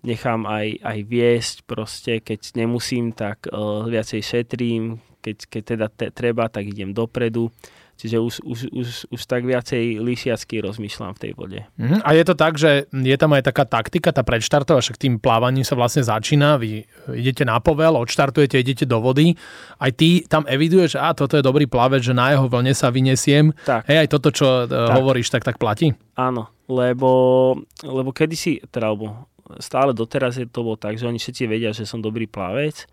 nechám 0.06 0.46
aj, 0.46 0.80
aj 0.86 1.00
viesť 1.10 1.56
proste, 1.66 2.22
keď 2.22 2.54
nemusím, 2.54 3.12
tak 3.12 3.50
uh, 3.50 3.90
viacej 3.90 4.22
šetrím, 4.22 5.02
keď, 5.26 5.38
keď 5.50 5.64
teda 5.66 5.88
te, 5.90 6.06
treba, 6.14 6.46
tak 6.48 6.70
idem 6.70 6.94
dopredu. 6.94 7.50
Čiže 7.96 8.20
už, 8.20 8.34
už, 8.44 8.60
už, 8.76 8.88
už 9.08 9.22
tak 9.24 9.48
viacej 9.48 10.04
líšiacky 10.04 10.60
rozmýšľam 10.60 11.16
v 11.16 11.22
tej 11.24 11.32
vode. 11.32 11.64
Mm, 11.80 12.04
a 12.04 12.12
je 12.12 12.24
to 12.28 12.36
tak, 12.36 12.60
že 12.60 12.92
je 12.92 13.16
tam 13.16 13.32
aj 13.32 13.48
taká 13.48 13.64
taktika, 13.64 14.12
tá 14.12 14.20
predštartová, 14.20 14.84
však 14.84 15.00
tým 15.00 15.16
plávaním 15.16 15.64
sa 15.64 15.80
vlastne 15.80 16.04
začína, 16.04 16.60
vy 16.60 16.84
idete 17.16 17.48
na 17.48 17.56
povel, 17.64 17.96
odštartujete, 17.96 18.60
idete 18.60 18.84
do 18.84 19.00
vody, 19.00 19.40
aj 19.80 19.92
ty 19.96 20.28
tam 20.28 20.44
eviduješ, 20.44 21.00
že 21.00 21.04
a 21.08 21.16
toto 21.16 21.40
je 21.40 21.48
dobrý 21.48 21.72
plavec, 21.72 22.04
že 22.04 22.12
na 22.12 22.36
jeho 22.36 22.52
vlne 22.52 22.76
sa 22.76 22.92
vyniesiem. 22.92 23.56
Tak. 23.64 23.88
Hej, 23.88 23.98
aj 24.04 24.10
toto, 24.12 24.28
čo 24.36 24.68
e, 24.68 24.76
tak. 24.76 24.92
hovoríš, 25.00 25.32
tak 25.32 25.48
tak 25.48 25.56
platí? 25.56 25.96
Áno, 26.20 26.52
lebo, 26.68 27.56
lebo 27.80 28.12
kedysi, 28.12 28.60
teda, 28.76 28.92
alebo 28.92 29.32
stále 29.62 29.94
doteraz 29.94 30.38
je 30.38 30.48
to 30.50 30.66
bolo 30.66 30.78
tak, 30.78 30.98
že 30.98 31.08
oni 31.08 31.22
všetci 31.22 31.44
vedia, 31.46 31.72
že 31.76 31.88
som 31.88 32.02
dobrý 32.02 32.26
plavec 32.26 32.88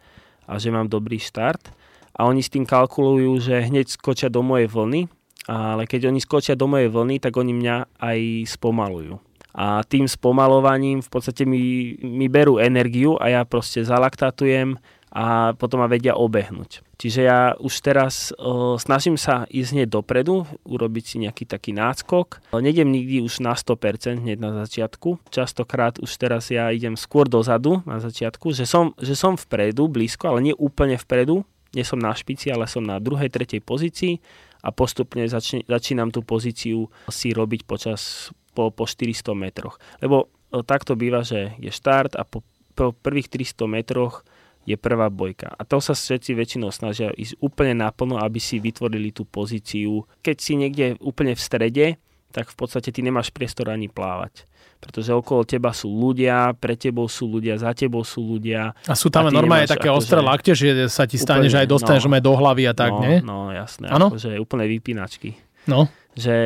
a 0.47 0.56
že 0.56 0.68
mám 0.68 0.88
dobrý 0.90 1.16
štart. 1.16 1.73
A 2.12 2.28
oni 2.28 2.44
s 2.44 2.52
tým 2.52 2.68
kalkulujú, 2.68 3.40
že 3.40 3.64
hneď 3.73 3.88
skočia 3.88 4.28
do 4.28 4.44
mojej 4.44 4.68
vlny, 4.68 5.09
ale 5.49 5.88
keď 5.88 6.12
oni 6.12 6.21
skočia 6.21 6.52
do 6.52 6.68
mojej 6.68 6.92
vlny, 6.92 7.16
tak 7.25 7.40
oni 7.40 7.56
mňa 7.56 7.76
aj 7.97 8.18
spomalujú 8.52 9.16
a 9.52 9.85
tým 9.85 10.09
spomalovaním 10.09 11.04
v 11.04 11.11
podstate 11.12 11.44
mi, 11.44 11.94
mi 12.00 12.26
berú 12.32 12.56
energiu 12.56 13.21
a 13.21 13.28
ja 13.28 13.42
proste 13.44 13.85
zalaktatujem 13.85 14.80
a 15.12 15.52
potom 15.61 15.85
ma 15.85 15.92
vedia 15.92 16.16
obehnúť. 16.16 16.81
Čiže 16.97 17.21
ja 17.21 17.52
už 17.61 17.75
teraz 17.85 18.33
o, 18.40 18.81
snažím 18.81 19.21
sa 19.21 19.45
ísť 19.52 19.71
hneď 19.76 19.88
dopredu, 19.92 20.49
urobiť 20.64 21.04
si 21.04 21.16
nejaký 21.21 21.45
taký 21.45 21.76
náskok. 21.76 22.40
Nedem 22.57 22.88
nikdy 22.88 23.21
už 23.21 23.45
na 23.45 23.52
100% 23.52 24.25
hneď 24.25 24.40
na 24.40 24.64
začiatku. 24.64 25.21
Častokrát 25.28 26.00
už 26.00 26.09
teraz 26.16 26.49
ja 26.49 26.73
idem 26.73 26.97
skôr 26.97 27.28
dozadu 27.28 27.85
na 27.85 28.00
začiatku, 28.00 28.57
že 28.57 28.64
som, 28.64 28.97
že 28.97 29.12
som 29.12 29.37
vpredu, 29.37 29.85
blízko, 29.92 30.33
ale 30.33 30.49
nie 30.49 30.54
úplne 30.57 30.97
vpredu. 30.97 31.45
Nie 31.76 31.85
som 31.85 32.00
na 32.00 32.16
špici, 32.16 32.49
ale 32.49 32.64
som 32.64 32.81
na 32.81 32.97
druhej, 32.97 33.28
tretej 33.28 33.61
pozícii 33.61 34.16
a 34.64 34.73
postupne 34.73 35.28
začne, 35.28 35.66
začínam 35.69 36.09
tú 36.09 36.25
pozíciu 36.25 36.88
si 37.12 37.37
robiť 37.37 37.69
počas 37.69 38.33
po, 38.57 38.73
po 38.73 38.88
400 38.88 39.35
metroch. 39.37 39.76
Lebo 40.00 40.28
e, 40.52 40.61
takto 40.64 40.97
býva, 40.97 41.21
že 41.26 41.57
je 41.59 41.69
štart 41.69 42.16
a 42.16 42.23
po, 42.25 42.47
po 42.73 42.95
prvých 42.97 43.28
300 43.28 43.69
metroch 43.69 44.25
je 44.62 44.76
prvá 44.78 45.11
bojka. 45.11 45.50
A 45.59 45.62
to 45.66 45.83
sa 45.83 45.95
všetci 45.95 46.38
väčšinou 46.38 46.71
snažia 46.71 47.11
ísť 47.11 47.38
úplne 47.42 47.83
naplno, 47.83 48.19
aby 48.19 48.38
si 48.38 48.62
vytvorili 48.62 49.11
tú 49.11 49.26
pozíciu. 49.26 50.07
Keď 50.23 50.37
si 50.38 50.52
niekde 50.54 50.87
úplne 51.02 51.35
v 51.35 51.42
strede, 51.42 51.87
tak 52.33 52.49
v 52.49 52.57
podstate 52.57 52.88
ty 52.95 53.04
nemáš 53.04 53.28
priestor 53.35 53.69
ani 53.69 53.92
plávať. 53.92 54.49
Pretože 54.83 55.14
okolo 55.14 55.47
teba 55.47 55.71
sú 55.71 55.95
ľudia, 55.95 56.59
pre 56.59 56.75
tebou 56.75 57.07
sú 57.07 57.31
ľudia, 57.31 57.54
za 57.54 57.71
tebou 57.71 58.02
sú 58.02 58.19
ľudia. 58.35 58.75
A 58.90 58.95
sú 58.99 59.14
tam 59.14 59.31
a 59.31 59.31
normálne 59.31 59.71
také 59.71 59.87
akože, 59.87 60.00
ostré 60.02 60.19
lakte, 60.19 60.52
že 60.59 60.90
sa 60.90 61.07
ti 61.07 61.23
stane, 61.23 61.47
že 61.47 61.62
aj 61.62 61.69
dostaneš 61.71 62.11
no, 62.11 62.19
do 62.19 62.35
hlavy 62.35 62.66
a 62.66 62.75
tak, 62.75 62.90
no, 62.90 62.99
nie? 62.99 63.23
No, 63.23 63.54
jasné. 63.54 63.87
Ano? 63.87 64.11
Akože 64.11 64.42
úplne 64.42 64.66
vypínačky. 64.66 65.38
No 65.71 65.87
že 66.12 66.37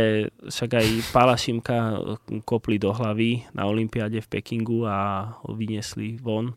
však 0.47 0.79
aj 0.79 0.87
Pála 1.11 1.35
Šimka 1.35 1.99
kopli 2.47 2.79
do 2.79 2.95
hlavy 2.95 3.51
na 3.51 3.67
Olympiáde 3.67 4.23
v 4.23 4.31
Pekingu 4.31 4.87
a 4.87 5.27
ho 5.43 5.51
vyniesli 5.59 6.23
von. 6.23 6.55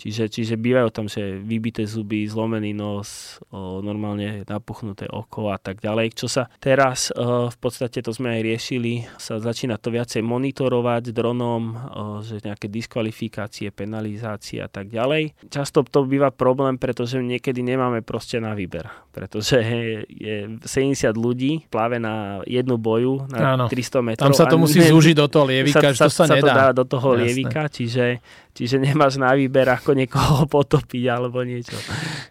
Čiže, 0.00 0.32
čiže 0.32 0.54
bývajú 0.56 0.88
tam, 0.88 1.12
že 1.12 1.36
vybité 1.44 1.84
zuby, 1.84 2.24
zlomený 2.24 2.72
nos, 2.72 3.36
o, 3.52 3.84
normálne 3.84 4.48
napuchnuté 4.48 5.04
oko 5.04 5.52
a 5.52 5.60
tak 5.60 5.84
ďalej. 5.84 6.16
Čo 6.16 6.24
sa 6.24 6.48
teraz, 6.56 7.12
o, 7.12 7.52
v 7.52 7.58
podstate 7.60 8.00
to 8.00 8.08
sme 8.08 8.32
aj 8.32 8.40
riešili, 8.40 9.04
sa 9.20 9.36
začína 9.36 9.76
to 9.76 9.92
viacej 9.92 10.24
monitorovať 10.24 11.12
dronom, 11.12 11.62
o, 11.68 11.76
že 12.24 12.40
nejaké 12.40 12.72
diskvalifikácie, 12.72 13.68
penalizácie 13.76 14.64
a 14.64 14.72
tak 14.72 14.88
ďalej. 14.88 15.36
Často 15.52 15.84
to 15.84 16.08
býva 16.08 16.32
problém, 16.32 16.80
pretože 16.80 17.20
niekedy 17.20 17.60
nemáme 17.60 18.00
proste 18.00 18.40
na 18.40 18.56
výber. 18.56 18.88
Pretože 19.12 19.60
je 20.08 20.56
70 20.64 21.12
ľudí 21.12 21.68
pláve 21.68 22.00
na 22.00 22.40
jednu 22.48 22.80
boju 22.80 23.28
na 23.28 23.52
Áno. 23.52 23.68
300 23.68 24.00
metrov. 24.00 24.24
Tam 24.24 24.32
sa 24.32 24.48
to 24.48 24.56
musí 24.56 24.80
zúžiť 24.80 25.12
do 25.12 25.28
toho 25.28 25.44
lievika, 25.44 25.92
sa, 25.92 25.92
že 25.92 26.00
to 26.00 26.08
sa, 26.08 26.24
sa 26.24 26.34
nedá. 26.40 26.40
to 26.40 26.48
dá 26.48 26.68
do 26.72 26.84
toho 26.88 27.08
Jasné. 27.12 27.20
lievika, 27.28 27.62
čiže 27.68 28.04
Čiže 28.50 28.82
nemáš 28.82 29.14
na 29.14 29.30
výber, 29.30 29.70
ako 29.70 29.89
niekoho 29.92 30.46
potopiť 30.56 31.04
alebo 31.10 31.42
niečo. 31.42 31.76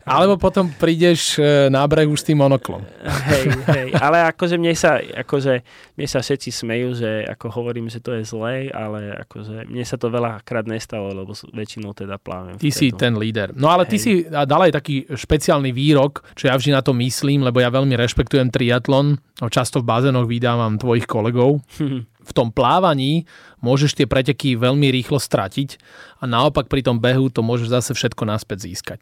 Alebo 0.06 0.40
potom 0.42 0.72
prídeš 0.74 1.38
e, 1.38 1.68
na 1.70 1.86
breh 1.86 2.10
už 2.10 2.20
s 2.20 2.28
tým 2.28 2.42
monoklom. 2.42 2.82
Hej, 3.04 3.44
hej. 3.76 3.88
Ale 3.98 4.26
akože 4.34 4.58
mne 4.58 4.74
sa, 4.74 5.00
akože 5.00 5.54
mne 5.96 6.08
sa 6.08 6.20
všetci 6.20 6.50
smejú, 6.50 6.98
že 6.98 7.26
ako 7.28 7.52
hovorím, 7.54 7.88
že 7.92 8.02
to 8.02 8.16
je 8.18 8.24
zlé, 8.26 8.74
ale 8.74 9.14
akože 9.28 9.70
mne 9.70 9.86
sa 9.86 9.96
to 10.00 10.10
veľakrát 10.10 10.66
nestalo, 10.66 11.14
lebo 11.14 11.36
väčšinou 11.54 11.94
teda 11.94 12.18
plávem. 12.18 12.58
Ty 12.58 12.70
si 12.74 12.92
ten 12.94 13.16
líder. 13.16 13.54
No 13.54 13.70
ale 13.70 13.86
hej. 13.86 13.92
ty 13.94 13.98
si 13.98 14.12
dal 14.28 14.62
aj 14.66 14.74
taký 14.76 15.08
špeciálny 15.10 15.72
výrok, 15.72 16.26
čo 16.36 16.50
ja 16.50 16.56
vždy 16.58 16.74
na 16.76 16.82
to 16.84 16.96
myslím, 16.98 17.46
lebo 17.46 17.62
ja 17.62 17.72
veľmi 17.72 17.94
rešpektujem 17.96 18.50
triatlon. 18.52 19.20
Často 19.40 19.80
v 19.80 19.88
bazénoch 19.88 20.28
vydávam 20.28 20.76
tvojich 20.76 21.08
kolegov. 21.08 21.64
v 22.30 22.36
tom 22.38 22.54
plávaní 22.54 23.26
môžeš 23.66 23.98
tie 23.98 24.06
preteky 24.06 24.54
veľmi 24.54 24.94
rýchlo 24.94 25.18
stratiť 25.18 25.82
a 26.22 26.30
naopak 26.30 26.70
pri 26.70 26.86
tom 26.86 27.02
behu 27.02 27.34
to 27.34 27.42
môžeš 27.42 27.74
zase 27.74 27.92
všetko 27.98 28.30
naspäť 28.30 28.70
získať. 28.70 29.00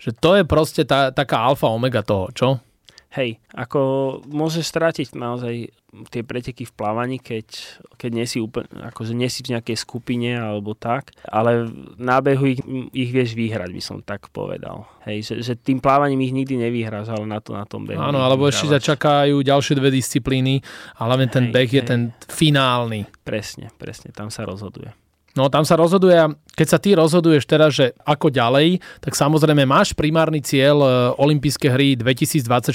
Že 0.00 0.10
to 0.16 0.30
je 0.40 0.42
proste 0.48 0.82
tá, 0.88 1.12
taká 1.12 1.44
alfa 1.44 1.68
omega 1.68 2.00
toho, 2.00 2.32
čo? 2.32 2.48
Hej, 3.10 3.42
ako 3.50 3.80
môžeš 4.30 4.70
stratiť 4.70 5.18
naozaj 5.18 5.74
tie 6.14 6.22
preteky 6.22 6.62
v 6.62 6.76
plávaní, 6.78 7.18
keď, 7.18 7.42
keď 7.98 8.10
nie 8.14 8.22
si 8.22 8.38
úplne, 8.38 8.70
akože 8.70 9.18
nie 9.18 9.26
si 9.26 9.42
v 9.42 9.58
nejakej 9.58 9.74
skupine 9.82 10.38
alebo 10.38 10.78
tak, 10.78 11.10
ale 11.26 11.66
v 11.66 11.98
nábehu 11.98 12.44
ich, 12.46 12.62
ich 12.94 13.10
vieš 13.10 13.34
vyhrať, 13.34 13.74
by 13.74 13.82
som 13.82 13.98
tak 14.06 14.30
povedal. 14.30 14.86
Hej, 15.02 15.26
že, 15.26 15.34
že 15.42 15.52
tým 15.58 15.82
plávaním 15.82 16.22
ich 16.22 16.30
nikdy 16.30 16.54
nevyhráš, 16.54 17.10
ale 17.10 17.26
na 17.26 17.42
to 17.42 17.50
na 17.50 17.66
tom 17.66 17.82
behu. 17.82 17.98
Áno, 17.98 18.22
alebo 18.22 18.46
ešte 18.46 18.78
ťa 18.78 18.94
čakajú 18.94 19.42
ďalšie 19.42 19.74
dve 19.74 19.90
disciplíny, 19.90 20.62
a 20.94 21.10
hlavne 21.10 21.26
ten 21.26 21.50
hej, 21.50 21.54
beh 21.58 21.66
hej. 21.66 21.74
je 21.74 21.82
ten 21.82 22.00
finálny. 22.30 23.10
Presne, 23.26 23.74
presne, 23.74 24.14
tam 24.14 24.30
sa 24.30 24.46
rozhoduje. 24.46 24.94
No 25.38 25.46
tam 25.46 25.62
sa 25.62 25.78
rozhoduje, 25.78 26.18
keď 26.58 26.66
sa 26.66 26.78
ty 26.82 26.98
rozhoduješ 26.98 27.46
teraz, 27.46 27.78
že 27.78 27.94
ako 28.02 28.34
ďalej, 28.34 28.82
tak 28.98 29.14
samozrejme 29.14 29.62
máš 29.62 29.94
primárny 29.94 30.42
cieľ 30.42 30.82
e, 30.82 30.88
Olympijské 31.22 31.70
hry 31.70 31.94
2024, 31.94 32.74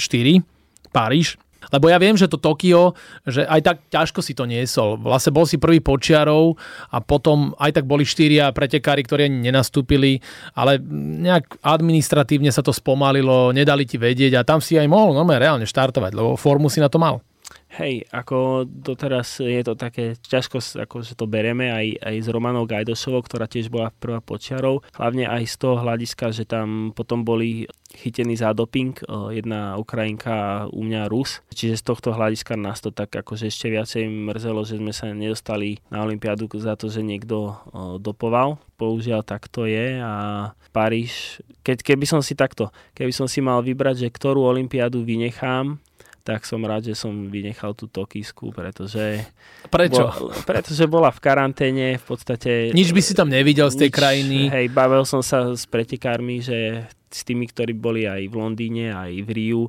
Paríž, 0.88 1.36
lebo 1.72 1.90
ja 1.90 1.98
viem, 1.98 2.14
že 2.14 2.30
to 2.30 2.38
Tokio, 2.38 2.94
že 3.26 3.42
aj 3.42 3.60
tak 3.62 3.76
ťažko 3.90 4.20
si 4.22 4.32
to 4.38 4.46
niesol. 4.46 4.98
Vlastne 5.00 5.34
bol 5.34 5.44
si 5.48 5.58
prvý 5.58 5.82
počiarov 5.82 6.54
a 6.94 7.02
potom 7.02 7.52
aj 7.58 7.82
tak 7.82 7.84
boli 7.88 8.06
štyria 8.06 8.50
pretekári, 8.54 9.02
ktorí 9.02 9.26
ani 9.26 9.50
nenastúpili, 9.50 10.22
ale 10.54 10.78
nejak 11.22 11.58
administratívne 11.66 12.54
sa 12.54 12.62
to 12.62 12.70
spomalilo, 12.70 13.50
nedali 13.50 13.82
ti 13.88 13.98
vedieť 13.98 14.38
a 14.38 14.46
tam 14.46 14.62
si 14.62 14.78
aj 14.78 14.86
mohol 14.86 15.16
no, 15.16 15.26
reálne 15.26 15.66
štartovať, 15.66 16.12
lebo 16.14 16.38
formu 16.38 16.70
si 16.70 16.78
na 16.78 16.88
to 16.88 17.02
mal. 17.02 17.18
Hej, 17.76 18.08
ako 18.08 18.64
doteraz 18.64 19.36
je 19.36 19.60
to 19.60 19.76
také 19.76 20.16
ťažko, 20.16 20.64
ako 20.80 21.04
že 21.04 21.12
to 21.12 21.28
bereme 21.28 21.68
aj, 21.68 22.00
aj 22.00 22.16
s 22.24 22.28
Romanou 22.32 22.64
Gajdošovou, 22.64 23.20
ktorá 23.20 23.44
tiež 23.44 23.68
bola 23.68 23.92
prvá 23.92 24.24
počiarov. 24.24 24.80
Hlavne 24.96 25.28
aj 25.28 25.44
z 25.44 25.56
toho 25.60 25.76
hľadiska, 25.84 26.32
že 26.32 26.48
tam 26.48 26.96
potom 26.96 27.20
boli 27.20 27.68
chytení 27.92 28.32
za 28.32 28.56
doping, 28.56 28.96
jedna 29.28 29.76
Ukrajinka 29.76 30.32
a 30.32 30.52
u 30.72 30.88
mňa 30.88 31.12
Rus. 31.12 31.44
Čiže 31.52 31.76
z 31.76 31.84
tohto 31.84 32.16
hľadiska 32.16 32.56
nás 32.56 32.80
to 32.80 32.96
tak 32.96 33.12
akože 33.12 33.52
ešte 33.52 33.68
viacej 33.68 34.08
mrzelo, 34.08 34.64
že 34.64 34.80
sme 34.80 34.96
sa 34.96 35.12
nedostali 35.12 35.76
na 35.92 36.00
Olympiádu 36.00 36.48
za 36.56 36.80
to, 36.80 36.88
že 36.88 37.04
niekto 37.04 37.60
dopoval. 38.00 38.56
Použiaľ 38.80 39.20
tak 39.20 39.52
to 39.52 39.68
je 39.68 40.00
a 40.00 40.12
Paríž, 40.72 41.40
keď, 41.64 41.80
keby 41.80 42.04
som 42.04 42.20
si 42.20 42.36
takto, 42.36 42.68
keby 42.92 43.12
som 43.12 43.24
si 43.24 43.40
mal 43.40 43.64
vybrať, 43.64 44.04
že 44.04 44.08
ktorú 44.12 44.44
Olympiádu 44.44 45.00
vynechám, 45.00 45.80
tak 46.26 46.42
som 46.42 46.58
rád, 46.66 46.90
že 46.90 46.98
som 46.98 47.30
vynechal 47.30 47.78
tú 47.78 47.86
Tokijsku, 47.86 48.50
pretože... 48.50 49.22
Prečo? 49.70 50.10
Bol, 50.10 50.34
pretože 50.42 50.90
bola 50.90 51.14
v 51.14 51.22
karanténe, 51.22 51.86
v 52.02 52.04
podstate... 52.04 52.74
Nič 52.74 52.90
by 52.90 52.98
si 52.98 53.14
tam 53.14 53.30
nevidel 53.30 53.70
z 53.70 53.86
tej 53.86 53.90
nič, 53.94 53.96
krajiny. 53.96 54.38
Hej, 54.50 54.74
bavil 54.74 55.06
som 55.06 55.22
sa 55.22 55.54
s 55.54 55.70
pretekármi, 55.70 56.42
že 56.42 56.90
s 57.06 57.22
tými, 57.22 57.46
ktorí 57.46 57.78
boli 57.78 58.10
aj 58.10 58.26
v 58.26 58.34
Londýne, 58.34 58.90
aj 58.90 59.22
v 59.22 59.30
Riu, 59.30 59.64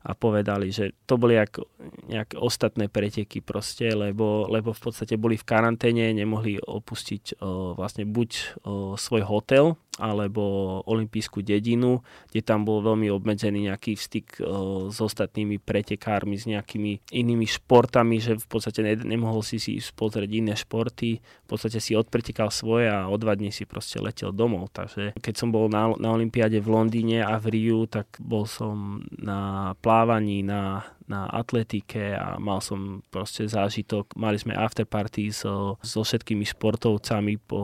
a 0.00 0.16
povedali, 0.16 0.72
že 0.72 0.96
to 1.04 1.20
boli 1.20 1.36
ako 1.36 1.68
nejaké 2.08 2.40
ostatné 2.40 2.88
preteky 2.88 3.44
proste, 3.44 3.92
lebo, 3.92 4.48
lebo 4.48 4.72
v 4.72 4.80
podstate 4.80 5.20
boli 5.20 5.36
v 5.36 5.44
karanténe, 5.44 6.16
nemohli 6.16 6.56
opustiť 6.56 7.36
o, 7.36 7.76
vlastne 7.76 8.08
buď 8.08 8.30
o, 8.64 8.96
svoj 8.96 9.28
hotel, 9.28 9.76
alebo 10.00 10.80
olympijskú 10.88 11.44
dedinu, 11.44 12.00
kde 12.32 12.40
tam 12.40 12.64
bol 12.64 12.80
veľmi 12.80 13.12
obmedzený 13.12 13.68
nejaký 13.68 13.94
styk 13.94 14.40
o, 14.40 14.88
s 14.88 14.98
ostatnými 14.98 15.60
pretekármi, 15.60 16.40
s 16.40 16.48
nejakými 16.48 17.12
inými 17.12 17.44
športami, 17.44 18.16
že 18.18 18.40
v 18.40 18.46
podstate 18.48 18.80
ne, 18.80 18.96
nemohol 18.96 19.44
si 19.44 19.60
si 19.60 19.76
pozrieť 19.92 20.30
iné 20.32 20.56
športy, 20.56 21.20
v 21.20 21.46
podstate 21.46 21.78
si 21.78 21.92
odpretekal 21.92 22.48
svoje 22.48 22.88
a 22.88 23.06
o 23.06 23.16
dva 23.20 23.36
dní 23.36 23.52
si 23.52 23.68
proste 23.68 24.00
letel 24.00 24.32
domov. 24.32 24.72
Takže 24.72 25.12
keď 25.20 25.34
som 25.36 25.52
bol 25.52 25.68
na, 25.68 25.92
na 26.00 26.16
Olympiáde 26.16 26.58
v 26.58 26.72
Londýne 26.72 27.20
a 27.20 27.36
v 27.36 27.52
Riu, 27.52 27.84
tak 27.84 28.16
bol 28.16 28.48
som 28.48 29.04
na 29.20 29.72
plávaní, 29.84 30.40
na, 30.40 30.82
na 31.10 31.26
atletike 31.26 32.14
a 32.14 32.38
mal 32.38 32.62
som 32.62 33.02
proste 33.10 33.50
zážitok. 33.50 34.14
Mali 34.14 34.38
sme 34.38 34.54
afterparty 34.54 35.34
so, 35.34 35.74
so 35.82 36.06
všetkými 36.06 36.46
športovcami 36.46 37.42
po 37.42 37.60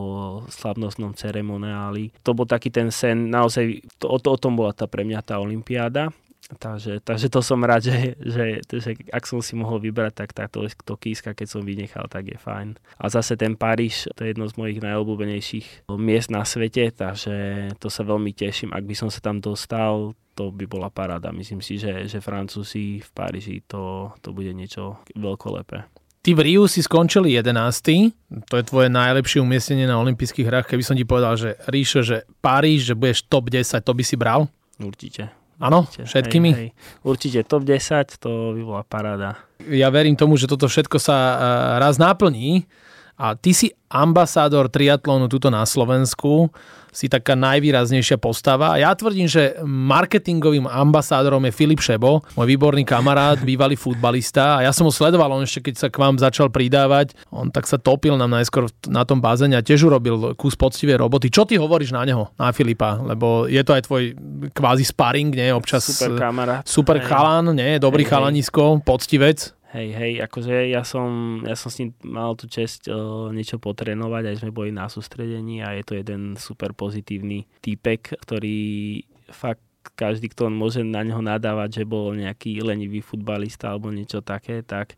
slavnostnom 0.50 1.14
ceremoniáli. 1.14 2.10
To 2.26 2.34
bol 2.34 2.50
taký 2.50 2.74
ten 2.74 2.90
sen, 2.90 3.30
naozaj 3.30 3.86
to, 4.02 4.10
o, 4.10 4.18
o 4.18 4.36
tom 4.36 4.58
bola 4.58 4.74
tá 4.74 4.90
pre 4.90 5.06
mňa 5.06 5.22
tá 5.22 5.38
olympiáda. 5.38 6.10
Takže, 6.46 7.02
takže 7.02 7.26
to 7.26 7.42
som 7.42 7.58
rád, 7.66 7.82
že, 7.90 8.14
že, 8.22 8.62
že 8.70 8.90
ak 9.10 9.26
som 9.26 9.42
si 9.42 9.58
mohol 9.58 9.82
vybrať, 9.82 10.12
tak 10.14 10.30
táto 10.30 10.62
Tokijska, 10.62 11.34
keď 11.34 11.46
som 11.50 11.66
vynechal, 11.66 12.06
tak 12.06 12.30
je 12.30 12.38
fajn. 12.38 12.78
A 13.02 13.10
zase 13.10 13.34
ten 13.34 13.58
Paríž, 13.58 14.06
to 14.14 14.22
je 14.22 14.30
jedno 14.30 14.46
z 14.46 14.54
mojich 14.54 14.78
najobľúbenejších 14.78 15.90
miest 15.98 16.30
na 16.30 16.46
svete, 16.46 16.94
takže 16.94 17.68
to 17.82 17.90
sa 17.90 18.06
veľmi 18.06 18.30
teším. 18.30 18.70
Ak 18.70 18.86
by 18.86 18.94
som 18.94 19.10
sa 19.10 19.18
tam 19.18 19.42
dostal, 19.42 20.14
to 20.36 20.52
by 20.52 20.68
bola 20.68 20.92
paráda. 20.92 21.32
Myslím 21.32 21.64
si, 21.64 21.80
že, 21.80 22.04
že 22.06 22.20
Francúzi 22.20 23.00
v 23.00 23.10
Paríži 23.16 23.64
to, 23.64 24.12
to 24.20 24.36
bude 24.36 24.52
niečo 24.52 25.00
veľkolepé. 25.16 25.88
Ty 26.20 26.30
Ty 26.30 26.30
v 26.36 26.40
Riu 26.42 26.66
si 26.66 26.82
skončili 26.84 27.38
11. 27.38 28.50
To 28.50 28.54
je 28.58 28.64
tvoje 28.66 28.90
najlepšie 28.90 29.40
umiestnenie 29.40 29.88
na 29.88 29.96
olympijských 30.02 30.44
hrách. 30.44 30.66
Keby 30.68 30.82
som 30.84 30.98
ti 30.98 31.08
povedal, 31.08 31.38
že 31.38 31.54
Ríšo, 31.70 32.04
že 32.04 32.28
Paríž, 32.44 32.92
že 32.92 32.98
budeš 32.98 33.24
top 33.30 33.48
10, 33.48 33.80
to 33.80 33.92
by 33.96 34.02
si 34.04 34.18
bral? 34.18 34.50
Určite. 34.76 35.45
Áno, 35.56 35.88
všetkými? 35.88 36.50
Hej, 36.52 36.60
hej. 36.68 36.70
Určite 37.00 37.40
top 37.48 37.64
10, 37.64 38.20
to 38.20 38.52
by 38.52 38.62
bola 38.62 38.82
paráda. 38.84 39.40
Ja 39.64 39.88
verím 39.88 40.14
tomu, 40.14 40.36
že 40.36 40.44
toto 40.44 40.68
všetko 40.68 41.00
sa 41.00 41.16
uh, 41.16 41.36
raz 41.80 41.96
naplní 41.96 42.68
a 43.16 43.32
ty 43.34 43.56
si 43.56 43.72
ambasádor 43.88 44.68
triatlonu 44.68 45.26
tuto 45.26 45.48
na 45.48 45.64
Slovensku 45.64 46.52
si 46.96 47.12
taká 47.12 47.36
najvýraznejšia 47.36 48.16
postava. 48.16 48.72
A 48.72 48.80
ja 48.80 48.88
tvrdím, 48.96 49.28
že 49.28 49.60
marketingovým 49.60 50.64
ambasádorom 50.64 51.44
je 51.44 51.52
Filip 51.52 51.84
Šebo, 51.84 52.24
môj 52.32 52.46
výborný 52.56 52.88
kamarát, 52.88 53.36
bývalý 53.36 53.76
futbalista. 53.76 54.56
A 54.56 54.64
ja 54.64 54.72
som 54.72 54.88
ho 54.88 54.92
sledoval, 54.92 55.28
on 55.28 55.44
ešte 55.44 55.68
keď 55.68 55.74
sa 55.76 55.88
k 55.92 56.00
vám 56.00 56.16
začal 56.16 56.48
pridávať, 56.48 57.12
on 57.28 57.52
tak 57.52 57.68
sa 57.68 57.76
topil 57.76 58.16
nám 58.16 58.32
najskôr 58.40 58.72
na 58.88 59.04
tom 59.04 59.20
bázene 59.20 59.60
a 59.60 59.64
tiež 59.64 59.92
urobil 59.92 60.32
kus 60.40 60.56
poctivej 60.56 60.96
roboty. 60.96 61.28
Čo 61.28 61.44
ty 61.44 61.60
hovoríš 61.60 61.92
na 61.92 62.08
neho, 62.08 62.32
na 62.40 62.48
Filipa? 62.56 62.96
Lebo 62.96 63.44
je 63.44 63.60
to 63.60 63.76
aj 63.76 63.82
tvoj 63.84 64.16
kvázi 64.56 64.88
sparring, 64.88 65.36
nie? 65.36 65.52
Občas 65.52 65.84
super 65.84 66.16
kamarát. 66.16 66.64
Super 66.64 67.04
chalan, 67.04 67.52
nie? 67.52 67.76
Dobrý 67.76 68.08
hej, 68.08 68.16
chalanisko, 68.16 68.80
poctivec. 68.80 69.52
Hej, 69.76 69.92
hej, 69.92 70.12
akože 70.24 70.72
ja 70.72 70.80
som, 70.88 71.44
ja 71.44 71.52
som 71.52 71.68
s 71.68 71.84
ním 71.84 71.92
mal 72.00 72.32
tú 72.32 72.48
čest 72.48 72.88
uh, 72.88 73.28
niečo 73.28 73.60
potrénovať, 73.60 74.32
aj 74.32 74.36
sme 74.40 74.48
boli 74.48 74.72
na 74.72 74.88
sústredení 74.88 75.60
a 75.60 75.76
je 75.76 75.84
to 75.84 76.00
jeden 76.00 76.32
super 76.40 76.72
pozitívny 76.72 77.44
týpek, 77.60 78.16
ktorý 78.24 79.04
fakt 79.28 79.60
každý, 79.92 80.32
kto 80.32 80.48
môže 80.48 80.80
na 80.80 81.04
neho 81.04 81.20
nadávať, 81.20 81.84
že 81.84 81.84
bol 81.84 82.16
nejaký 82.16 82.64
lenivý 82.64 83.04
futbalista 83.04 83.68
alebo 83.68 83.92
niečo 83.92 84.24
také, 84.24 84.64
tak 84.64 84.96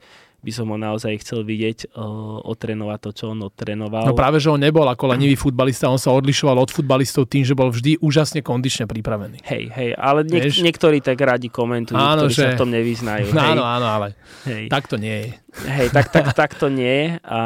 by 0.48 0.52
som 0.56 0.66
ho 0.72 0.80
naozaj 0.80 1.12
chcel 1.20 1.44
vidieť 1.44 1.92
uh, 1.92 2.40
otrénovať 2.48 2.98
to, 3.04 3.10
čo 3.12 3.24
on 3.36 3.44
otrénoval. 3.44 4.08
No 4.08 4.16
práve, 4.16 4.40
že 4.40 4.48
on 4.48 4.56
nebol 4.56 4.88
ako 4.88 5.12
lenivý 5.12 5.36
futbalista, 5.36 5.92
on 5.92 6.00
sa 6.00 6.08
odlišoval 6.16 6.56
od 6.56 6.72
futbalistov 6.72 7.28
tým, 7.28 7.44
že 7.44 7.52
bol 7.52 7.68
vždy 7.68 8.00
úžasne 8.00 8.40
kondične 8.40 8.88
pripravený. 8.88 9.44
Hej, 9.44 9.64
hej, 9.76 9.90
ale 10.00 10.24
niek- 10.24 10.56
niektorí 10.64 11.04
tak 11.04 11.20
radi 11.20 11.52
komentujú, 11.52 12.00
áno, 12.00 12.24
ktorí 12.24 12.32
že... 12.32 12.40
sa 12.40 12.48
v 12.56 12.60
tom 12.64 12.72
nevyznajú. 12.72 13.30
Áno, 13.48 13.64
áno, 13.64 13.86
ale 13.88 14.12
hej. 14.44 14.68
tak 14.68 14.90
to 14.92 15.00
nie 15.00 15.24
je. 15.24 15.30
Hej, 15.66 15.90
tak, 15.90 16.14
tak, 16.14 16.26
tak 16.38 16.54
to 16.54 16.70
nie 16.70 17.18
a 17.26 17.40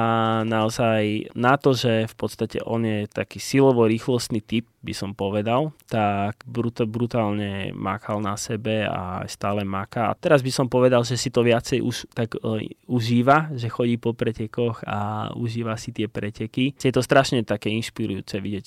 naozaj 0.44 1.32
na 1.32 1.56
to, 1.56 1.72
že 1.72 2.04
v 2.04 2.14
podstate 2.14 2.60
on 2.60 2.84
je 2.84 3.08
taký 3.08 3.40
silovo-rýchlostný 3.40 4.44
typ, 4.44 4.68
by 4.82 4.92
som 4.92 5.14
povedal, 5.14 5.70
tak 5.86 6.42
brut- 6.44 6.84
brutálne 6.90 7.70
makal 7.72 8.18
na 8.18 8.34
sebe 8.34 8.82
a 8.84 9.22
stále 9.30 9.62
maká. 9.62 10.10
A 10.10 10.18
teraz 10.18 10.42
by 10.42 10.50
som 10.50 10.66
povedal, 10.66 11.06
že 11.06 11.14
si 11.14 11.30
to 11.30 11.46
viacej 11.46 11.78
už 11.80 12.10
tak 12.12 12.34
uh, 12.42 12.58
užíva, 12.90 13.54
že 13.54 13.70
chodí 13.70 13.96
po 13.96 14.12
pretekoch 14.12 14.82
a 14.84 15.30
užíva 15.38 15.78
si 15.78 15.94
tie 15.94 16.10
preteky. 16.10 16.74
Je 16.76 16.92
to 16.92 17.00
strašne 17.00 17.46
také 17.46 17.70
inšpirujúce 17.70 18.42
vidieť 18.42 18.66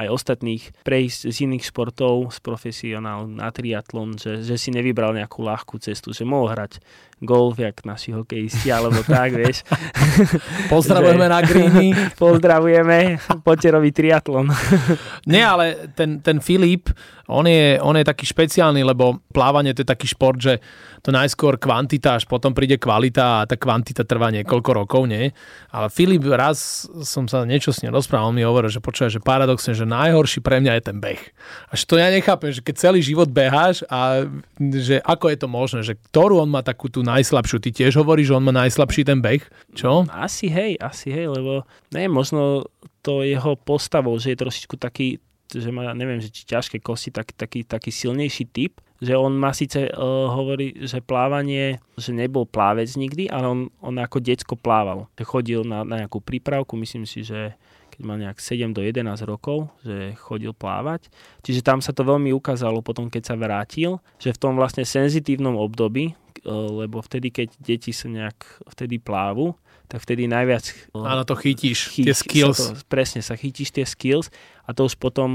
aj 0.00 0.06
ostatných 0.06 0.86
prejsť 0.86 1.20
z 1.28 1.36
iných 1.50 1.66
športov, 1.68 2.32
z 2.32 2.38
profesionál 2.40 3.28
na 3.28 3.52
triatlon, 3.52 4.16
že, 4.16 4.40
že 4.40 4.56
si 4.56 4.72
nevybral 4.72 5.12
nejakú 5.12 5.44
ľahkú 5.44 5.76
cestu, 5.82 6.14
že 6.14 6.24
mohol 6.24 6.54
hrať 6.54 6.80
golf, 7.20 7.60
jak 7.60 7.84
naši 7.84 8.16
hokejisti, 8.16 8.72
alebo 8.80 9.04
tak, 9.04 9.36
vieš. 9.36 9.60
Pozdravujeme 10.72 11.28
na 11.28 11.40
greeny. 11.44 11.92
Pozdravujeme, 12.22 13.20
poďte 13.44 13.68
robiť 13.76 13.92
triatlon. 13.92 14.48
Nie, 15.30 15.44
ale 15.44 15.92
ten, 15.92 16.24
ten 16.24 16.40
Filip, 16.40 16.88
on 17.30 17.46
je, 17.46 17.78
on 17.78 17.94
je 17.94 18.02
taký 18.02 18.26
špeciálny, 18.26 18.82
lebo 18.82 19.22
plávanie 19.30 19.70
to 19.70 19.86
je 19.86 19.92
taký 19.92 20.10
šport, 20.10 20.40
že 20.42 20.58
to 21.00 21.14
najskôr 21.14 21.56
kvantita, 21.56 22.18
až 22.18 22.26
potom 22.26 22.52
príde 22.52 22.76
kvalita 22.76 23.44
a 23.44 23.46
tá 23.46 23.54
kvantita 23.54 24.04
trvá 24.04 24.28
niekoľko 24.34 24.70
rokov, 24.74 25.06
nie? 25.06 25.30
Ale 25.70 25.88
Filip, 25.88 26.26
raz 26.26 26.90
som 27.06 27.30
sa 27.30 27.46
niečo 27.46 27.70
s 27.70 27.80
ním 27.80 27.94
rozprával, 27.94 28.34
on 28.34 28.36
mi 28.36 28.44
hovoril, 28.44 28.68
že 28.68 28.82
počúva, 28.82 29.08
že 29.08 29.22
paradoxne, 29.22 29.72
že 29.72 29.86
najhorší 29.88 30.42
pre 30.42 30.58
mňa 30.58 30.72
je 30.76 30.82
ten 30.82 30.96
beh. 30.98 31.22
Až 31.70 31.80
to 31.86 31.96
ja 31.96 32.10
nechápem, 32.10 32.50
že 32.50 32.60
keď 32.60 32.74
celý 32.76 33.00
život 33.00 33.30
beháš 33.30 33.86
a 33.88 34.26
že 34.58 35.00
ako 35.06 35.32
je 35.32 35.38
to 35.38 35.48
možné, 35.48 35.80
že 35.86 35.94
ktorú 36.10 36.42
on 36.42 36.50
má 36.50 36.60
takú 36.60 36.92
tú 36.92 37.00
najslabšiu, 37.06 37.62
ty 37.62 37.70
tiež 37.72 37.96
hovoríš, 38.02 38.34
že 38.34 38.36
on 38.36 38.44
má 38.44 38.52
najslabší 38.66 39.02
ten 39.08 39.18
beh, 39.24 39.42
čo? 39.72 40.04
Asi 40.12 40.52
hej, 40.52 40.76
asi 40.76 41.08
hej, 41.10 41.32
lebo 41.32 41.64
ne, 41.94 42.04
možno 42.06 42.68
to 43.00 43.24
jeho 43.24 43.56
postavou, 43.56 44.16
že 44.20 44.32
je 44.32 44.42
trošičku 44.42 44.76
taký, 44.76 45.20
že 45.48 45.72
má, 45.72 45.96
neviem, 45.96 46.20
že 46.20 46.28
či 46.28 46.44
ťažké 46.44 46.84
kosti, 46.84 47.10
tak, 47.10 47.32
taký, 47.32 47.64
taký 47.64 47.88
silnejší 47.88 48.44
typ, 48.52 48.78
že 49.00 49.16
on 49.16 49.32
má 49.32 49.56
síce 49.56 49.88
uh, 49.88 50.28
hovorí, 50.28 50.76
že 50.84 51.00
plávanie, 51.00 51.80
že 51.96 52.12
nebol 52.12 52.44
plávec 52.44 52.92
nikdy, 53.00 53.32
ale 53.32 53.48
on, 53.48 53.60
on 53.80 53.96
ako 53.96 54.20
decko 54.20 54.54
plával. 54.60 55.08
Chodil 55.16 55.64
na, 55.64 55.88
na 55.88 56.04
nejakú 56.04 56.20
prípravku, 56.20 56.76
myslím 56.76 57.08
si, 57.08 57.24
že 57.24 57.56
keď 57.90 58.00
mal 58.04 58.16
nejak 58.16 58.40
7 58.40 58.76
do 58.76 58.80
11 58.80 59.04
rokov, 59.28 59.68
že 59.84 60.16
chodil 60.16 60.56
plávať. 60.56 61.12
Čiže 61.44 61.60
tam 61.60 61.84
sa 61.84 61.92
to 61.92 62.00
veľmi 62.00 62.32
ukázalo 62.32 62.80
potom, 62.80 63.12
keď 63.12 63.22
sa 63.28 63.36
vrátil, 63.36 64.00
že 64.16 64.32
v 64.32 64.40
tom 64.40 64.56
vlastne 64.56 64.88
senzitívnom 64.88 65.56
období, 65.56 66.16
lebo 66.48 67.04
vtedy, 67.04 67.28
keď 67.28 67.48
deti 67.60 67.92
sa 67.92 68.08
nejak 68.08 68.64
vtedy 68.72 68.96
plávu, 68.96 69.56
tak 69.90 70.06
vtedy 70.06 70.30
najviac... 70.30 70.94
Áno, 70.94 71.26
to 71.26 71.34
chytíš, 71.34 71.90
chyť, 71.90 72.06
tie 72.06 72.14
skills. 72.16 72.58
Sa 72.62 72.78
to, 72.78 72.86
presne, 72.86 73.20
sa 73.26 73.34
chytíš 73.34 73.74
tie 73.74 73.82
skills 73.82 74.30
a 74.62 74.70
to 74.70 74.86
už 74.86 74.94
potom 74.96 75.30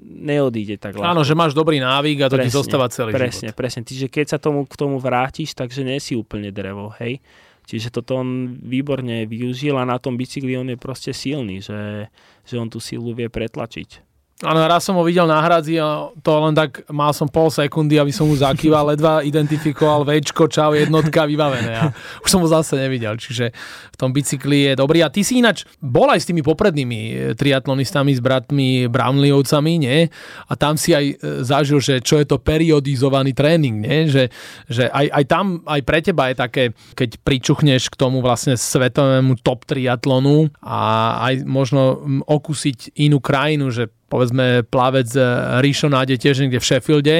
neodíde 0.00 0.80
tak 0.80 0.96
ľahko. 0.96 1.04
Áno, 1.04 1.20
že 1.20 1.36
máš 1.36 1.52
dobrý 1.52 1.84
návyk 1.84 2.24
a 2.24 2.32
to 2.32 2.40
presne, 2.40 2.48
ti 2.48 2.56
zostáva 2.56 2.88
celý 2.88 3.12
presne, 3.12 3.52
život. 3.52 3.60
Presne, 3.60 3.80
Čiže 3.84 4.06
keď 4.08 4.26
sa 4.26 4.38
tomu, 4.40 4.64
k 4.64 4.74
tomu 4.74 4.96
vrátiš, 4.96 5.52
takže 5.52 5.84
nie 5.84 6.00
si 6.00 6.16
úplne 6.16 6.48
drevo, 6.48 6.96
hej. 6.96 7.20
Čiže 7.68 7.92
toto 7.92 8.18
on 8.18 8.56
výborne 8.56 9.28
využil 9.28 9.76
a 9.78 9.86
na 9.86 10.00
tom 10.00 10.16
bicykli 10.16 10.58
on 10.58 10.72
je 10.72 10.80
proste 10.80 11.12
silný, 11.14 11.62
že, 11.62 12.10
že 12.42 12.54
on 12.56 12.66
tú 12.66 12.82
silu 12.82 13.14
vie 13.14 13.30
pretlačiť. 13.30 14.09
Áno, 14.40 14.64
raz 14.64 14.88
som 14.88 14.96
ho 14.96 15.04
videl 15.04 15.28
na 15.28 15.36
hradzi 15.36 15.76
a 15.76 16.08
to 16.24 16.32
len 16.40 16.56
tak, 16.56 16.80
mal 16.88 17.12
som 17.12 17.28
pol 17.28 17.52
sekundy, 17.52 18.00
aby 18.00 18.08
som 18.08 18.24
mu 18.24 18.32
zakýval, 18.32 18.88
ledva 18.88 19.20
identifikoval 19.20 20.00
Včko, 20.08 20.48
čau, 20.48 20.72
jednotka, 20.72 21.28
vybavené. 21.28 21.72
A 21.76 21.92
už 22.24 22.28
som 22.32 22.40
ho 22.40 22.48
zase 22.48 22.80
nevidel, 22.80 23.20
čiže 23.20 23.52
v 23.92 23.96
tom 24.00 24.16
bicykli 24.16 24.72
je 24.72 24.80
dobrý. 24.80 25.04
A 25.04 25.12
ty 25.12 25.20
si 25.20 25.44
ináč 25.44 25.68
bol 25.76 26.08
aj 26.08 26.24
s 26.24 26.28
tými 26.32 26.40
poprednými 26.40 27.00
e, 27.04 27.12
triatlonistami, 27.36 28.16
s 28.16 28.24
bratmi 28.24 28.88
Brownleeovcami, 28.88 29.72
nie? 29.76 30.08
A 30.48 30.52
tam 30.56 30.80
si 30.80 30.96
aj 30.96 31.04
e, 31.04 31.14
zažil, 31.44 31.84
že 31.84 32.00
čo 32.00 32.16
je 32.16 32.24
to 32.24 32.40
periodizovaný 32.40 33.36
tréning, 33.36 33.84
nie? 33.84 34.08
Že, 34.08 34.32
že 34.72 34.88
aj, 34.88 35.20
aj 35.20 35.24
tam, 35.28 35.60
aj 35.68 35.80
pre 35.84 36.00
teba 36.00 36.32
je 36.32 36.40
také, 36.40 36.64
keď 36.96 37.20
pričuchneš 37.20 37.92
k 37.92 37.98
tomu 38.00 38.24
vlastne 38.24 38.56
svetovému 38.56 39.36
top 39.44 39.68
triatlonu 39.68 40.48
a 40.64 40.80
aj 41.28 41.44
možno 41.44 42.00
okúsiť 42.24 42.96
inú 42.96 43.20
krajinu, 43.20 43.68
že 43.68 43.92
povedzme 44.10 44.66
plavec 44.66 45.06
eh, 45.14 45.62
Ríšo 45.62 45.86
nájde 45.86 46.18
tiež 46.18 46.42
niekde 46.42 46.58
v 46.58 46.66
Sheffielde, 46.66 47.16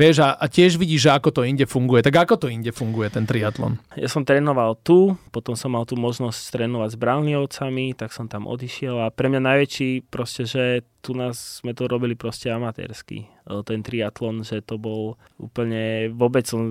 vieš, 0.00 0.24
a, 0.24 0.32
a 0.32 0.48
tiež 0.48 0.80
vidíš, 0.80 1.06
že 1.06 1.10
ako 1.12 1.28
to 1.30 1.42
inde 1.44 1.68
funguje. 1.68 2.00
Tak 2.00 2.24
ako 2.24 2.34
to 2.40 2.46
inde 2.48 2.72
funguje, 2.72 3.12
ten 3.12 3.28
triatlon? 3.28 3.76
Ja 3.92 4.08
som 4.08 4.24
trénoval 4.24 4.80
tu, 4.80 5.20
potom 5.28 5.52
som 5.52 5.76
mal 5.76 5.84
tú 5.84 6.00
možnosť 6.00 6.56
trénovať 6.56 6.96
s 6.96 6.98
Brownleeovcami, 6.98 7.92
tak 7.92 8.16
som 8.16 8.26
tam 8.32 8.48
odišiel 8.48 9.04
a 9.04 9.12
pre 9.12 9.28
mňa 9.28 9.40
najväčší 9.44 10.08
proste, 10.08 10.48
že 10.48 10.88
tu 11.02 11.18
nás 11.18 11.60
sme 11.60 11.74
to 11.74 11.90
robili 11.90 12.14
proste 12.14 12.48
amatérsky, 12.48 13.28
eh, 13.28 13.62
ten 13.68 13.84
triatlon, 13.84 14.40
že 14.40 14.64
to 14.64 14.80
bol 14.80 15.20
úplne, 15.36 16.08
vôbec 16.14 16.48
som 16.48 16.64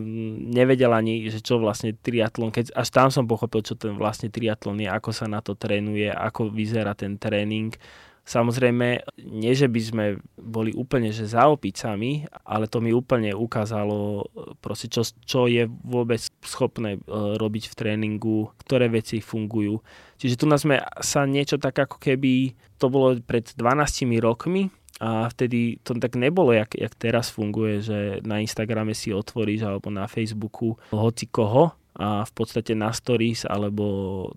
nevedel 0.50 0.90
ani, 0.90 1.30
že 1.30 1.44
čo 1.46 1.62
vlastne 1.62 1.94
triatlon, 1.94 2.50
keď 2.50 2.74
až 2.74 2.90
tam 2.90 3.14
som 3.14 3.30
pochopil, 3.30 3.62
čo 3.62 3.78
ten 3.78 3.94
vlastne 3.94 4.34
triatlon 4.34 4.82
je, 4.82 4.90
ako 4.90 5.14
sa 5.14 5.30
na 5.30 5.46
to 5.46 5.54
trénuje, 5.54 6.10
ako 6.10 6.50
vyzerá 6.50 6.98
ten 6.98 7.22
tréning 7.22 7.76
Samozrejme, 8.22 9.02
nie 9.28 9.54
že 9.58 9.66
by 9.66 9.82
sme 9.82 10.06
boli 10.38 10.72
úplne 10.78 11.10
že 11.10 11.26
za 11.26 11.50
opicami, 11.50 12.30
ale 12.46 12.70
to 12.70 12.78
mi 12.78 12.94
úplne 12.94 13.34
ukázalo 13.34 14.30
proste, 14.62 14.88
čo, 14.94 15.02
čo 15.26 15.50
je 15.50 15.66
vôbec 15.66 16.22
schopné 16.46 16.98
e, 16.98 17.00
robiť 17.12 17.74
v 17.74 17.78
tréningu, 17.78 18.54
ktoré 18.62 18.94
veci 18.94 19.20
fungujú. 19.26 19.82
Čiže 20.22 20.38
tu 20.38 20.46
nás 20.46 20.62
sme 20.62 20.80
sa 21.02 21.26
niečo 21.26 21.58
tak 21.58 21.82
ako 21.82 21.98
keby, 21.98 22.54
to 22.78 22.94
bolo 22.94 23.18
pred 23.26 23.50
12 23.58 24.06
rokmi, 24.22 24.70
a 25.02 25.26
vtedy 25.34 25.82
to 25.82 25.98
tak 25.98 26.14
nebolo, 26.14 26.54
jak, 26.54 26.78
jak 26.78 26.94
teraz 26.94 27.34
funguje, 27.34 27.82
že 27.82 28.22
na 28.22 28.38
Instagrame 28.38 28.94
si 28.94 29.10
otvoríš 29.10 29.66
alebo 29.66 29.90
na 29.90 30.06
Facebooku 30.06 30.78
hoci 30.94 31.26
koho 31.26 31.74
a 32.02 32.26
v 32.26 32.32
podstate 32.34 32.74
na 32.74 32.90
stories 32.90 33.46
alebo 33.46 33.86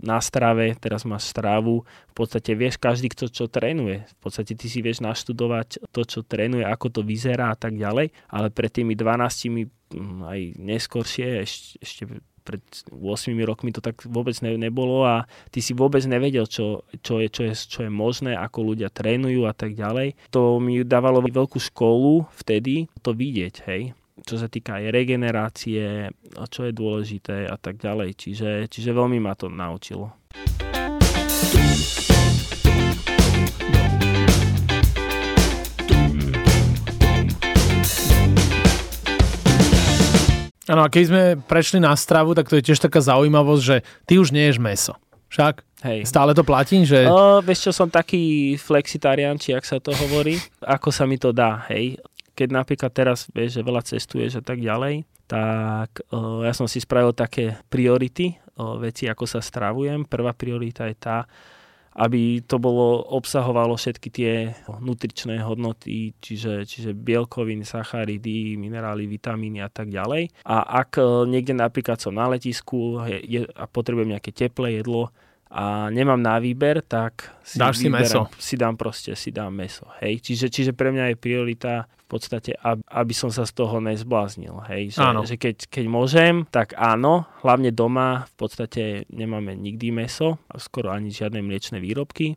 na 0.05 0.21
strave, 0.21 0.77
teraz 0.77 1.09
máš 1.09 1.33
strávu, 1.33 1.89
v 2.13 2.15
podstate 2.15 2.53
vieš 2.53 2.77
každý, 2.77 3.09
kto 3.09 3.33
čo 3.33 3.49
trénuje. 3.49 4.05
V 4.05 4.17
podstate 4.21 4.53
ty 4.53 4.69
si 4.69 4.85
vieš 4.85 5.01
naštudovať 5.01 5.89
to, 5.89 6.05
čo 6.05 6.21
trénuje, 6.21 6.69
ako 6.69 7.01
to 7.01 7.01
vyzerá 7.01 7.51
a 7.51 7.57
tak 7.57 7.81
ďalej, 7.81 8.13
ale 8.29 8.47
pred 8.53 8.69
tými 8.69 8.93
12 8.93 9.73
mm, 9.97 10.29
aj 10.29 10.41
neskôršie, 10.61 11.41
ešte, 11.41 11.81
ešte 11.81 12.03
pred 12.45 12.61
8 12.93 13.33
rokmi 13.49 13.73
to 13.73 13.81
tak 13.81 14.05
vôbec 14.05 14.37
ne, 14.45 14.61
nebolo 14.61 15.09
a 15.09 15.25
ty 15.49 15.65
si 15.65 15.73
vôbec 15.73 16.05
nevedel, 16.05 16.45
čo, 16.45 16.85
čo, 17.01 17.25
je, 17.25 17.33
čo, 17.33 17.43
je, 17.49 17.57
čo 17.57 17.81
je 17.89 17.91
možné, 17.91 18.37
ako 18.37 18.77
ľudia 18.77 18.93
trénujú 18.93 19.49
a 19.49 19.57
tak 19.57 19.73
ďalej. 19.73 20.13
To 20.37 20.61
mi 20.61 20.85
dávalo 20.85 21.25
veľkú 21.25 21.57
školu 21.57 22.29
vtedy 22.37 22.93
to 23.01 23.17
vidieť, 23.17 23.65
hej 23.65 23.97
čo 24.23 24.39
sa 24.39 24.47
týka 24.47 24.79
aj 24.79 24.95
regenerácie, 24.95 26.15
čo 26.47 26.61
je 26.63 26.71
dôležité 26.71 27.51
a 27.51 27.59
tak 27.59 27.83
ďalej. 27.83 28.15
Čiže, 28.15 28.51
čiže 28.71 28.95
veľmi 28.95 29.19
ma 29.19 29.35
to 29.35 29.51
naučilo. 29.51 30.15
Áno, 40.65 40.81
a 40.81 40.89
keď 40.89 41.05
sme 41.05 41.23
prešli 41.45 41.77
na 41.77 41.93
stravu, 41.93 42.33
tak 42.33 42.49
to 42.49 42.57
je 42.57 42.65
tiež 42.65 42.81
taká 42.81 42.97
zaujímavosť, 43.03 43.63
že 43.63 43.77
ty 44.09 44.17
už 44.17 44.33
nie 44.33 44.49
ješ 44.49 44.57
meso. 44.63 44.97
Však? 45.29 45.61
Hej. 45.85 46.09
Stále 46.09 46.33
to 46.33 46.41
platí? 46.41 46.81
Že... 46.89 47.05
O, 47.11 47.45
vieš 47.45 47.69
čo, 47.69 47.73
som 47.77 47.93
taký 47.93 48.57
flexitarian, 48.57 49.37
či 49.37 49.53
ak 49.53 49.67
sa 49.67 49.77
to 49.77 49.93
hovorí, 49.93 50.41
ako 50.65 50.89
sa 50.89 51.05
mi 51.05 51.21
to 51.21 51.37
dá, 51.37 51.69
hej. 51.69 52.01
Keď 52.35 52.49
napríklad 52.51 52.91
teraz, 52.91 53.31
vieš, 53.31 53.59
že 53.59 53.67
veľa 53.67 53.83
cestuješ 53.87 54.39
a 54.39 54.45
tak 54.45 54.59
ďalej, 54.59 55.07
tak 55.25 56.05
ja 56.45 56.53
som 56.53 56.69
si 56.69 56.83
spravil 56.83 57.17
také 57.17 57.57
priority, 57.73 58.37
veci, 58.79 59.09
ako 59.09 59.25
sa 59.25 59.41
stravujem. 59.41 60.07
Prvá 60.07 60.37
priorita 60.37 60.87
je 60.87 60.95
tá, 60.95 61.27
aby 61.95 62.43
to 62.43 62.59
bolo, 62.59 63.07
obsahovalo 63.15 63.79
všetky 63.79 64.09
tie 64.11 64.51
nutričné 64.83 65.39
hodnoty, 65.47 66.15
čiže, 66.19 66.67
čiže 66.67 66.91
bielkoviny, 66.91 67.63
sacharidy, 67.63 68.59
minerály, 68.59 69.07
vitamíny 69.07 69.63
a 69.63 69.71
tak 69.71 69.95
ďalej. 69.95 70.31
A 70.43 70.83
ak 70.83 70.99
niekde 71.31 71.55
napríklad 71.55 72.03
som 72.03 72.15
na 72.15 72.27
letisku 72.31 72.99
a 73.55 73.65
potrebujem 73.71 74.15
nejaké 74.15 74.35
teplé 74.35 74.83
jedlo, 74.83 75.15
a 75.51 75.93
nemám 75.93 76.19
na 76.19 76.41
výber, 76.43 76.83
tak 76.83 77.31
si, 77.47 77.59
Dáš 77.59 77.85
si 77.85 77.89
meso. 77.93 78.27
si 78.41 78.57
dám 78.59 78.75
proste, 78.75 79.15
si 79.15 79.31
dám 79.31 79.55
meso. 79.55 79.87
Hej. 80.03 80.25
Čiže, 80.25 80.47
čiže 80.51 80.73
pre 80.75 80.91
mňa 80.91 81.15
je 81.15 81.17
priorita 81.21 81.73
v 81.87 82.07
podstate, 82.11 82.59
aby 82.91 83.15
som 83.15 83.31
sa 83.31 83.47
z 83.47 83.53
toho 83.55 83.79
nezbláznil. 83.79 84.65
Hej. 84.67 84.99
Že, 84.99 85.01
áno. 85.05 85.23
že 85.23 85.39
keď, 85.39 85.71
keď 85.71 85.85
môžem, 85.87 86.35
tak 86.51 86.75
áno, 86.75 87.29
hlavne 87.47 87.71
doma 87.71 88.27
v 88.29 88.35
podstate 88.35 88.83
nemáme 89.15 89.55
nikdy 89.55 89.95
meso, 89.95 90.43
skoro 90.59 90.91
ani 90.91 91.15
žiadne 91.15 91.39
mliečne 91.39 91.79
výrobky, 91.79 92.35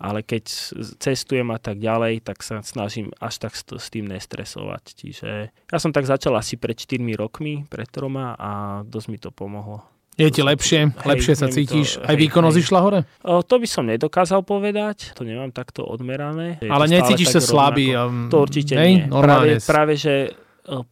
ale 0.00 0.24
keď 0.24 0.48
cestujem 0.96 1.52
a 1.52 1.60
tak 1.60 1.76
ďalej, 1.76 2.24
tak 2.24 2.40
sa 2.40 2.64
snažím 2.64 3.12
až 3.20 3.46
tak 3.46 3.52
s 3.54 3.86
tým 3.92 4.08
nestresovať. 4.08 4.96
Čiže 4.96 5.30
ja 5.52 5.78
som 5.78 5.92
tak 5.92 6.08
začal 6.08 6.34
asi 6.40 6.56
pred 6.56 6.74
4 6.74 7.04
rokmi, 7.20 7.68
pred 7.68 7.86
troma 7.86 8.32
a 8.34 8.80
dosť 8.88 9.06
mi 9.12 9.18
to 9.20 9.28
pomohlo. 9.28 9.84
Je 10.20 10.28
ti 10.28 10.42
lepšie? 10.44 10.80
Hej, 10.92 11.08
lepšie 11.08 11.34
sa 11.34 11.48
cítiš? 11.48 11.96
To, 11.96 12.04
Aj 12.04 12.16
výkonnosť 12.20 12.56
išla 12.60 12.78
hore? 12.84 13.00
O, 13.24 13.40
to 13.40 13.56
by 13.56 13.68
som 13.68 13.88
nedokázal 13.88 14.44
povedať. 14.44 15.16
To 15.16 15.24
nemám 15.24 15.48
takto 15.50 15.82
odmerané. 15.88 16.60
Ale 16.60 16.84
necítiš 16.92 17.32
sa 17.32 17.40
slabý? 17.40 17.96
Um, 17.96 18.28
to 18.28 18.44
určite 18.44 18.76
hej, 18.76 19.08
nie. 19.08 19.08
Práve, 19.08 19.56
práve, 19.64 19.96
že 19.96 20.36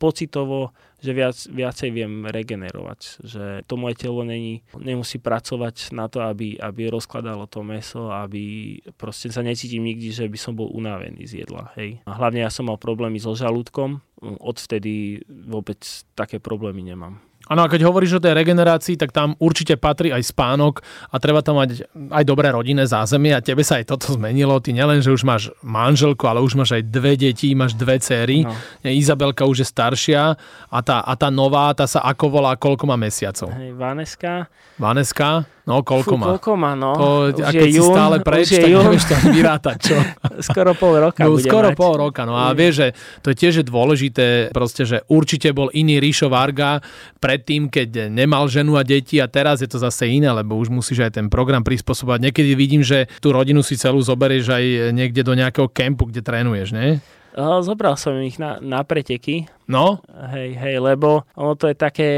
pocitovo 0.00 0.72
že 0.98 1.14
viac, 1.14 1.38
viacej 1.46 1.94
viem 1.94 2.26
regenerovať. 2.26 3.22
Že 3.22 3.44
to 3.70 3.74
moje 3.78 3.94
telo 4.02 4.26
není, 4.26 4.66
nemusí 4.74 5.22
pracovať 5.22 5.94
na 5.94 6.10
to, 6.10 6.26
aby, 6.26 6.58
aby 6.58 6.90
rozkladalo 6.90 7.46
to 7.46 7.62
meso, 7.62 8.10
aby 8.10 8.74
proste 8.98 9.30
sa 9.30 9.46
necítim 9.46 9.86
nikdy, 9.86 10.10
že 10.10 10.26
by 10.26 10.38
som 10.38 10.58
bol 10.58 10.74
unavený 10.74 11.22
z 11.22 11.46
jedla. 11.46 11.70
Hej. 11.78 12.02
A 12.02 12.18
hlavne 12.18 12.42
ja 12.42 12.50
som 12.50 12.66
mal 12.66 12.82
problémy 12.82 13.22
so 13.22 13.30
žalúdkom, 13.38 14.02
odvtedy 14.42 15.22
vôbec 15.30 15.78
také 16.18 16.42
problémy 16.42 16.82
nemám. 16.82 17.22
Áno, 17.48 17.64
a 17.64 17.70
keď 17.72 17.88
hovoríš 17.88 18.20
o 18.20 18.24
tej 18.24 18.36
regenerácii, 18.36 19.00
tak 19.00 19.10
tam 19.10 19.32
určite 19.40 19.80
patrí 19.80 20.12
aj 20.12 20.20
spánok 20.28 20.84
a 21.08 21.16
treba 21.16 21.40
tam 21.40 21.56
mať 21.58 21.88
aj 22.12 22.24
dobré 22.28 22.52
rodinné 22.52 22.84
zázemie 22.84 23.32
a 23.32 23.40
tebe 23.40 23.64
sa 23.64 23.80
aj 23.80 23.88
toto 23.88 24.12
zmenilo. 24.14 24.60
Ty 24.60 24.76
nielen, 24.76 25.00
že 25.00 25.08
už 25.08 25.24
máš 25.24 25.48
manželku, 25.64 26.28
ale 26.28 26.44
už 26.44 26.60
máš 26.60 26.76
aj 26.76 26.84
dve 26.92 27.16
deti, 27.16 27.56
máš 27.56 27.72
dve 27.72 27.96
céry. 27.98 28.44
No. 28.44 28.52
Izabelka 28.84 29.48
už 29.48 29.64
je 29.64 29.66
staršia 29.66 30.36
a 30.68 30.78
tá, 30.84 31.00
a 31.00 31.12
tá 31.16 31.32
nová, 31.32 31.72
tá 31.72 31.88
sa 31.88 32.04
ako 32.04 32.28
volá, 32.28 32.52
koľko 32.54 32.84
má 32.84 33.00
mesiacov? 33.00 33.48
Hej, 33.56 33.72
Vaneska. 33.74 34.52
Vaneska? 34.76 35.48
No, 35.68 35.84
koľko 35.84 36.16
Fú, 36.16 36.16
má? 36.16 36.26
Koľko 36.32 36.50
má, 36.56 36.72
no. 36.72 36.96
To, 36.96 37.08
a 37.44 37.50
keď 37.52 37.68
si 37.68 37.76
jún, 37.76 37.92
stále 37.92 38.16
preč, 38.24 38.56
tak 38.56 38.72
jún. 38.72 38.88
nevieš 38.88 39.04
ani 39.12 39.28
vyrátať, 39.36 39.76
čo? 39.76 39.96
skoro 40.48 40.72
pol 40.72 40.96
roka 40.96 41.28
no, 41.28 41.36
bude 41.36 41.44
skoro 41.44 41.68
mať. 41.68 41.76
pol 41.76 41.94
roka, 42.00 42.24
no 42.24 42.40
a 42.40 42.48
vieš, 42.56 42.72
že 42.80 42.86
to 43.20 43.26
je 43.28 43.36
tiež 43.36 43.68
dôležité, 43.68 44.48
proste, 44.56 44.88
že 44.88 45.04
určite 45.12 45.52
bol 45.52 45.68
iný 45.76 46.00
Ríšo 46.00 46.32
Varga 46.32 46.80
predtým, 47.20 47.68
keď 47.68 48.08
nemal 48.08 48.48
ženu 48.48 48.80
a 48.80 48.82
deti 48.82 49.20
a 49.20 49.28
teraz 49.28 49.60
je 49.60 49.68
to 49.68 49.76
zase 49.76 50.08
iné, 50.08 50.32
lebo 50.32 50.56
už 50.56 50.72
musíš 50.72 51.04
aj 51.04 51.20
ten 51.20 51.26
program 51.28 51.60
prispôsobovať. 51.60 52.32
Niekedy 52.32 52.56
vidím, 52.56 52.80
že 52.80 53.04
tú 53.20 53.36
rodinu 53.36 53.60
si 53.60 53.76
celú 53.76 54.00
zoberieš 54.00 54.48
aj 54.48 54.64
niekde 54.96 55.20
do 55.20 55.36
nejakého 55.36 55.68
kempu, 55.68 56.08
kde 56.08 56.24
trénuješ, 56.24 56.72
ne? 56.72 57.04
Zobral 57.36 58.00
som 58.00 58.16
ich 58.24 58.40
na, 58.40 58.56
na 58.64 58.80
preteky, 58.88 59.52
No? 59.68 60.00
Hej, 60.32 60.56
hej, 60.56 60.76
lebo 60.80 61.28
ono 61.36 61.52
to 61.52 61.68
je 61.68 61.76
také 61.76 62.10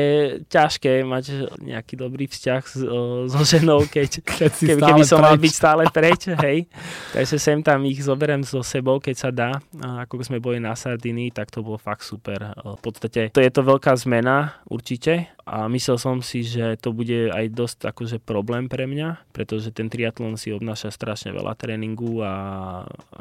ťažké 0.47 1.03
mať 1.03 1.51
nejaký 1.59 1.99
dobrý 1.99 2.31
vzťah 2.31 2.63
s, 2.63 2.79
o, 2.87 3.27
so 3.27 3.43
ženou, 3.43 3.91
keď, 3.91 4.23
keď 4.39 4.53
keby, 4.55 4.83
keby 4.87 5.03
som 5.03 5.19
preč. 5.19 5.27
mal 5.27 5.37
byť 5.37 5.53
stále 5.53 5.83
preč, 5.91 6.31
hej. 6.47 6.71
Takže 7.11 7.37
sem 7.43 7.59
tam 7.67 7.83
ich 7.91 8.07
zoberiem 8.07 8.47
so 8.47 8.63
sebou, 8.63 9.03
keď 9.03 9.17
sa 9.19 9.31
dá. 9.35 9.51
A 9.83 10.07
ako 10.07 10.23
sme 10.23 10.39
boli 10.39 10.63
na 10.63 10.79
Sardinii, 10.79 11.35
tak 11.35 11.51
to 11.51 11.67
bolo 11.67 11.75
fakt 11.75 12.07
super. 12.07 12.55
V 12.55 12.79
podstate 12.79 13.35
to 13.35 13.43
je 13.43 13.51
to 13.51 13.67
veľká 13.67 13.99
zmena, 13.99 14.63
určite. 14.71 15.35
A 15.51 15.67
myslel 15.67 15.99
som 15.99 16.23
si, 16.23 16.47
že 16.47 16.79
to 16.79 16.95
bude 16.95 17.35
aj 17.35 17.51
dosť 17.51 17.91
akože 17.91 18.23
problém 18.23 18.71
pre 18.71 18.87
mňa, 18.87 19.35
pretože 19.35 19.75
ten 19.75 19.91
triatlon 19.91 20.39
si 20.39 20.55
obnáša 20.55 20.95
strašne 20.95 21.35
veľa 21.35 21.59
tréningu 21.59 22.23
a 22.23 22.35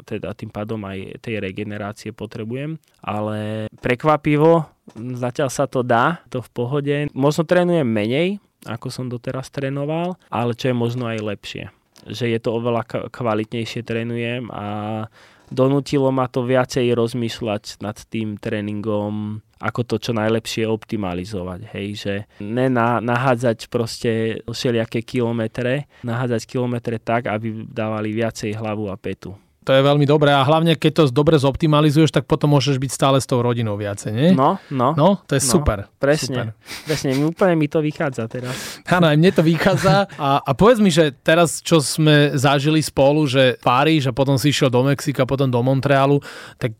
teda 0.06 0.30
tým 0.38 0.54
pádom 0.54 0.78
aj 0.86 1.18
tej 1.18 1.42
regenerácie 1.42 2.14
potrebujem. 2.14 2.78
Ale 3.02 3.66
prekvap 3.82 4.19
prekvapivo, 4.20 4.68
zatiaľ 5.16 5.48
sa 5.48 5.64
to 5.64 5.80
dá, 5.80 6.20
to 6.28 6.44
v 6.44 6.50
pohode. 6.52 6.96
Možno 7.16 7.48
trénujem 7.48 7.88
menej, 7.88 8.36
ako 8.68 8.92
som 8.92 9.08
doteraz 9.08 9.48
trénoval, 9.48 10.20
ale 10.28 10.52
čo 10.52 10.68
je 10.68 10.76
možno 10.76 11.08
aj 11.08 11.24
lepšie. 11.24 11.64
Že 12.04 12.36
je 12.36 12.38
to 12.40 12.50
oveľa 12.52 13.08
kvalitnejšie 13.08 13.80
trénujem 13.80 14.52
a 14.52 15.08
donútilo 15.48 16.12
ma 16.12 16.28
to 16.28 16.44
viacej 16.44 16.92
rozmýšľať 16.92 17.80
nad 17.80 17.96
tým 18.12 18.36
tréningom, 18.36 19.40
ako 19.60 19.80
to 19.84 19.96
čo 20.00 20.12
najlepšie 20.16 20.64
optimalizovať. 20.68 21.60
Hej, 21.76 21.88
že 21.96 22.14
nena, 22.40 23.00
nahádzať 23.00 23.68
proste 23.72 24.40
všelijaké 24.48 25.04
kilometre, 25.04 25.88
nahádzať 26.04 26.42
kilometre 26.44 26.96
tak, 27.00 27.28
aby 27.28 27.68
dávali 27.68 28.12
viacej 28.12 28.56
hlavu 28.56 28.88
a 28.92 28.96
petu. 28.96 29.36
To 29.70 29.78
je 29.78 29.86
veľmi 29.86 30.02
dobré 30.02 30.34
a 30.34 30.42
hlavne 30.42 30.74
keď 30.74 30.92
to 30.98 31.02
dobre 31.14 31.38
zoptimalizuješ, 31.38 32.10
tak 32.10 32.26
potom 32.26 32.58
môžeš 32.58 32.82
byť 32.82 32.90
stále 32.90 33.22
s 33.22 33.26
tou 33.30 33.38
rodinou 33.38 33.78
viacej, 33.78 34.10
nie? 34.10 34.34
No, 34.34 34.58
no. 34.66 34.98
No, 34.98 35.22
to 35.30 35.38
je 35.38 35.42
no, 35.46 35.50
super. 35.62 35.86
Presne, 36.02 36.26
super. 36.26 36.46
presne, 36.90 37.14
úplne 37.22 37.54
mi 37.54 37.70
to 37.70 37.78
vychádza 37.78 38.26
teraz. 38.26 38.82
Áno, 38.90 39.06
aj 39.06 39.14
mne 39.14 39.30
to 39.30 39.46
vychádza 39.46 40.10
a, 40.18 40.42
a 40.42 40.50
povedz 40.58 40.82
mi, 40.82 40.90
že 40.90 41.14
teraz, 41.22 41.62
čo 41.62 41.78
sme 41.78 42.34
zažili 42.34 42.82
spolu, 42.82 43.30
že 43.30 43.62
Páriž 43.62 44.10
a 44.10 44.16
potom 44.16 44.34
si 44.34 44.50
išiel 44.50 44.74
do 44.74 44.82
Mexika, 44.82 45.22
potom 45.22 45.46
do 45.46 45.62
Montrealu, 45.62 46.18
tak 46.58 46.74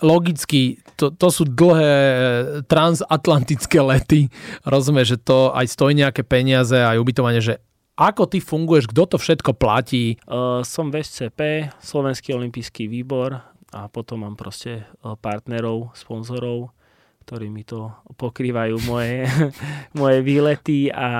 logicky, 0.00 0.80
to, 0.96 1.12
to 1.12 1.28
sú 1.28 1.44
dlhé 1.44 1.92
transatlantické 2.68 3.84
lety. 3.84 4.32
Rozumieš, 4.64 5.16
že 5.16 5.18
to 5.28 5.52
aj 5.52 5.68
stojí 5.68 5.92
nejaké 5.92 6.24
peniaze, 6.24 6.72
aj 6.72 6.96
ubytovanie, 6.96 7.44
že 7.44 7.60
ako 7.98 8.30
ty 8.30 8.38
funguješ? 8.38 8.86
Kto 8.94 9.10
to 9.10 9.16
všetko 9.18 9.58
platí? 9.58 10.22
Uh, 10.22 10.62
som 10.62 10.94
v 10.94 11.02
SCP, 11.02 11.74
Slovenský 11.82 12.30
olimpijský 12.38 12.86
výbor 12.86 13.42
a 13.74 13.80
potom 13.90 14.22
mám 14.22 14.38
proste 14.38 14.86
partnerov, 15.02 15.92
sponzorov, 15.92 16.72
ktorí 17.28 17.52
mi 17.52 17.60
to 17.66 17.92
pokrývajú 18.16 18.80
moje, 18.88 19.28
moje 20.00 20.18
výlety 20.24 20.88
a 20.88 21.10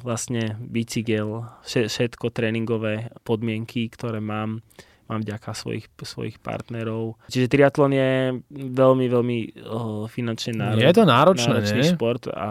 vlastne 0.00 0.56
bicykel, 0.56 1.44
všetko 1.66 2.32
tréningové 2.32 3.12
podmienky, 3.26 3.90
ktoré 3.92 4.22
mám 4.22 4.64
mám 5.04 5.20
vďaka 5.20 5.52
svojich, 5.52 5.86
svojich 6.00 6.40
partnerov. 6.40 7.20
Čiže 7.28 7.52
triatlon 7.52 7.92
je 7.92 8.40
veľmi, 8.56 9.06
veľmi 9.12 9.38
oh, 9.68 10.08
finančne 10.08 10.56
náročný, 10.56 10.80
je 10.80 10.96
to 10.96 11.04
náročné, 11.04 11.54
náročný 11.60 11.82
šport 11.92 12.24
a 12.32 12.50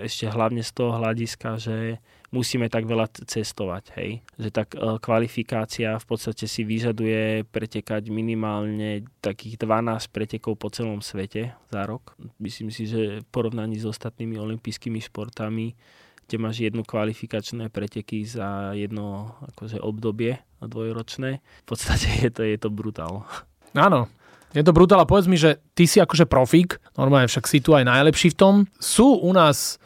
ešte 0.00 0.32
hlavne 0.32 0.64
z 0.64 0.72
toho 0.72 0.96
hľadiska, 0.96 1.60
že 1.60 2.00
musíme 2.32 2.72
tak 2.72 2.88
veľa 2.88 3.12
cestovať, 3.28 3.84
hej. 4.00 4.24
Že 4.40 4.48
tak 4.50 4.68
e, 4.72 4.98
kvalifikácia 4.98 6.00
v 6.00 6.06
podstate 6.08 6.48
si 6.48 6.64
vyžaduje 6.64 7.44
pretekať 7.52 8.08
minimálne 8.08 9.04
takých 9.20 9.60
12 9.60 10.08
pretekov 10.08 10.56
po 10.56 10.72
celom 10.72 11.04
svete 11.04 11.52
za 11.68 11.82
rok. 11.84 12.16
Myslím 12.40 12.72
si, 12.72 12.88
že 12.88 13.20
v 13.20 13.28
porovnaní 13.28 13.76
s 13.76 13.86
ostatnými 13.86 14.40
olympijskými 14.40 14.98
športami 14.98 15.76
kde 16.22 16.38
máš 16.40 16.64
jednu 16.64 16.80
kvalifikačné 16.80 17.68
preteky 17.68 18.24
za 18.24 18.72
jedno 18.72 19.36
akože 19.52 19.84
obdobie 19.84 20.40
dvojročné. 20.64 21.44
V 21.44 21.66
podstate 21.68 22.08
je 22.24 22.30
to, 22.32 22.40
je 22.46 22.56
to 22.56 22.72
brutál. 22.72 23.28
Áno, 23.76 24.08
je 24.56 24.64
to 24.64 24.72
brutál 24.72 25.00
a 25.00 25.08
povedz 25.08 25.28
mi, 25.28 25.36
že 25.36 25.60
ty 25.76 25.84
si 25.84 26.00
akože 26.00 26.24
profík, 26.24 26.80
normálne 26.96 27.28
však 27.28 27.44
si 27.44 27.60
tu 27.60 27.76
aj 27.76 27.84
najlepší 27.84 28.32
v 28.32 28.38
tom. 28.38 28.54
Sú 28.80 29.20
u 29.20 29.32
nás 29.32 29.76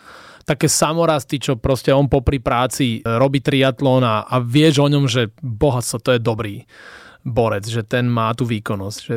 také 0.46 0.70
samorasty, 0.70 1.42
čo 1.42 1.58
proste 1.58 1.90
on 1.90 2.06
popri 2.06 2.38
práci 2.38 3.02
e, 3.02 3.10
robí 3.18 3.42
triatlón 3.42 4.06
a, 4.06 4.30
a 4.30 4.38
vieš 4.38 4.78
o 4.78 4.86
ňom, 4.86 5.10
že 5.10 5.34
bohatstvo 5.42 5.98
to 5.98 6.10
je 6.14 6.20
dobrý 6.22 6.62
borec, 7.26 7.66
že 7.66 7.82
ten 7.82 8.06
má 8.06 8.30
tú 8.38 8.46
výkonnosť. 8.46 8.98
Že 9.02 9.16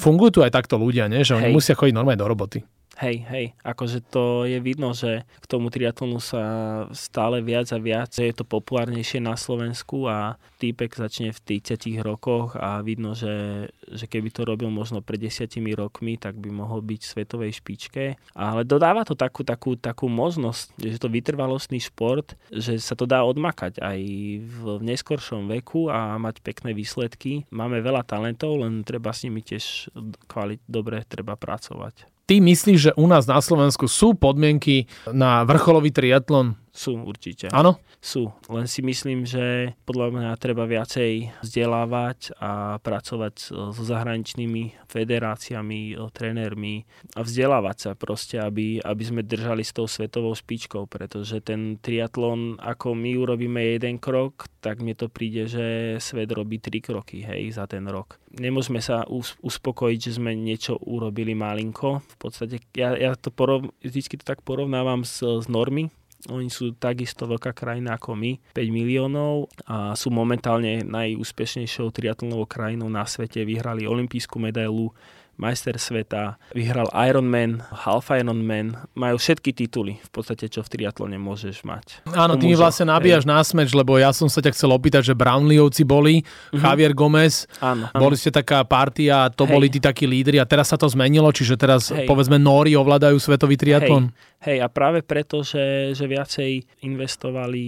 fungujú 0.00 0.40
tu 0.40 0.40
aj 0.40 0.56
takto 0.56 0.80
ľudia, 0.80 1.04
nie? 1.12 1.20
že 1.20 1.36
oni 1.36 1.52
Hej. 1.52 1.54
musia 1.54 1.74
chodiť 1.76 1.92
normálne 1.92 2.16
do 2.16 2.24
roboty. 2.24 2.64
Hej, 3.00 3.24
hej, 3.24 3.46
akože 3.64 4.04
to 4.04 4.44
je 4.44 4.60
vidno, 4.60 4.92
že 4.92 5.24
k 5.40 5.44
tomu 5.48 5.72
triatlonu 5.72 6.20
sa 6.20 6.44
stále 6.92 7.40
viac 7.40 7.72
a 7.72 7.80
viac 7.80 8.12
je 8.12 8.28
to 8.36 8.44
populárnejšie 8.44 9.16
na 9.16 9.32
Slovensku 9.32 10.04
a 10.12 10.36
týpek 10.60 10.92
začne 10.92 11.32
v 11.32 11.40
30 11.56 12.04
rokoch 12.04 12.52
a 12.52 12.84
vidno, 12.84 13.16
že, 13.16 13.66
že 13.88 14.04
keby 14.04 14.28
to 14.28 14.44
robil 14.44 14.68
možno 14.68 15.00
pred 15.00 15.16
desiatimi 15.24 15.72
rokmi, 15.72 16.20
tak 16.20 16.36
by 16.36 16.52
mohol 16.52 16.84
byť 16.84 17.00
v 17.00 17.12
svetovej 17.16 17.52
špičke. 17.64 18.04
Ale 18.36 18.68
dodáva 18.68 19.08
to 19.08 19.16
takú, 19.16 19.40
takú, 19.40 19.72
takú 19.72 20.12
možnosť, 20.12 20.76
že 20.76 21.00
to 21.00 21.08
vytrvalostný 21.08 21.80
šport, 21.80 22.36
že 22.52 22.76
sa 22.76 22.92
to 22.92 23.08
dá 23.08 23.24
odmakať 23.24 23.80
aj 23.80 23.98
v 24.44 24.62
neskoršom 24.84 25.48
veku 25.48 25.88
a 25.88 26.20
mať 26.20 26.44
pekné 26.44 26.76
výsledky. 26.76 27.48
Máme 27.48 27.80
veľa 27.80 28.04
talentov, 28.04 28.60
len 28.60 28.84
treba 28.84 29.16
s 29.16 29.24
nimi 29.24 29.40
tiež 29.40 29.88
kvalit, 30.28 30.60
dobre 30.68 31.08
treba 31.08 31.40
pracovať. 31.40 32.12
Ty 32.32 32.40
myslíš, 32.40 32.78
že 32.80 32.92
u 32.96 33.04
nás 33.04 33.28
na 33.28 33.44
Slovensku 33.44 33.84
sú 33.92 34.16
podmienky 34.16 34.88
na 35.12 35.44
vrcholový 35.44 35.92
triatlon? 35.92 36.56
Sú 36.72 36.96
určite. 36.96 37.52
Áno? 37.52 37.76
Sú. 38.00 38.32
Len 38.48 38.64
si 38.64 38.80
myslím, 38.80 39.28
že 39.28 39.76
podľa 39.84 40.08
mňa 40.08 40.40
treba 40.40 40.64
viacej 40.64 41.44
vzdelávať 41.44 42.32
a 42.40 42.80
pracovať 42.80 43.34
so 43.76 43.82
zahraničnými 43.84 44.88
federáciami, 44.88 46.00
trénermi 46.16 46.88
a 47.12 47.20
vzdelávať 47.20 47.76
sa 47.76 47.90
proste, 47.92 48.40
aby, 48.40 48.80
aby 48.80 49.02
sme 49.04 49.20
držali 49.20 49.60
s 49.60 49.76
tou 49.76 49.84
svetovou 49.84 50.32
špičkou, 50.32 50.88
pretože 50.88 51.44
ten 51.44 51.76
triatlon, 51.76 52.56
ako 52.56 52.96
my 52.96 53.20
urobíme 53.20 53.60
jeden 53.76 54.00
krok, 54.00 54.48
tak 54.64 54.80
mne 54.80 54.96
to 54.96 55.12
príde, 55.12 55.44
že 55.52 56.00
svet 56.00 56.32
robí 56.32 56.56
tri 56.56 56.80
kroky, 56.80 57.20
hej, 57.20 57.52
za 57.52 57.68
ten 57.68 57.84
rok. 57.84 58.16
Nemôžeme 58.32 58.80
sa 58.80 59.04
uspokojiť, 59.44 59.98
že 60.08 60.16
sme 60.16 60.32
niečo 60.32 60.80
urobili 60.80 61.36
malinko. 61.36 62.00
V 62.00 62.16
podstate 62.16 62.64
ja, 62.72 62.96
ja 62.96 63.12
to 63.12 63.28
porov, 63.28 63.68
vždycky 63.84 64.16
to 64.16 64.24
tak 64.24 64.40
porovnávam 64.40 65.04
s, 65.04 65.20
s 65.20 65.52
normy, 65.52 65.92
oni 66.30 66.46
sú 66.46 66.78
takisto 66.78 67.26
veľká 67.26 67.50
krajina 67.50 67.98
ako 67.98 68.14
my, 68.14 68.32
5 68.54 68.62
miliónov 68.70 69.50
a 69.66 69.98
sú 69.98 70.14
momentálne 70.14 70.86
najúspešnejšou 70.86 71.90
triatlonovou 71.90 72.46
krajinou 72.46 72.86
na 72.86 73.02
svete. 73.02 73.42
Vyhrali 73.42 73.90
olimpijskú 73.90 74.38
medailu 74.38 74.94
majster 75.40 75.74
sveta, 75.80 76.36
vyhral 76.52 76.86
Ironman, 76.92 77.64
Half 77.72 78.12
Ironman, 78.12 78.76
majú 78.92 79.16
všetky 79.16 79.50
tituly 79.56 79.98
v 79.98 80.10
podstate, 80.12 80.46
čo 80.46 80.60
v 80.62 80.68
triatlone 80.70 81.16
môžeš 81.16 81.64
mať. 81.66 82.04
Áno, 82.12 82.36
ty 82.36 82.46
mi 82.46 82.56
vlastne 82.56 82.92
nabíjaš 82.92 83.24
na 83.24 83.40
smeč, 83.42 83.72
lebo 83.72 83.96
ja 83.96 84.12
som 84.12 84.28
sa 84.28 84.44
ťa 84.44 84.52
chcel 84.54 84.70
opýtať, 84.70 85.12
že 85.12 85.14
Brownleeovci 85.18 85.82
boli, 85.82 86.22
mm-hmm. 86.22 86.62
Javier 86.62 86.92
Gomez, 86.92 87.48
áno, 87.58 87.88
áno. 87.90 88.00
boli 88.00 88.14
ste 88.14 88.30
taká 88.30 88.62
partia, 88.62 89.32
to 89.32 89.48
Hej. 89.48 89.52
boli 89.52 89.66
tí 89.72 89.80
takí 89.80 90.04
lídry 90.04 90.38
a 90.38 90.46
teraz 90.46 90.70
sa 90.70 90.78
to 90.78 90.86
zmenilo, 90.86 91.32
čiže 91.32 91.56
teraz 91.56 91.90
Hej. 91.90 92.04
povedzme 92.06 92.36
Nóri 92.36 92.76
ovládajú 92.76 93.16
svetový 93.18 93.56
triatlon. 93.56 94.12
Hej. 94.12 94.30
Hej, 94.42 94.58
a 94.58 94.66
práve 94.66 95.06
preto, 95.06 95.46
že, 95.46 95.94
že 95.94 96.02
viacej 96.10 96.82
investovali 96.82 97.62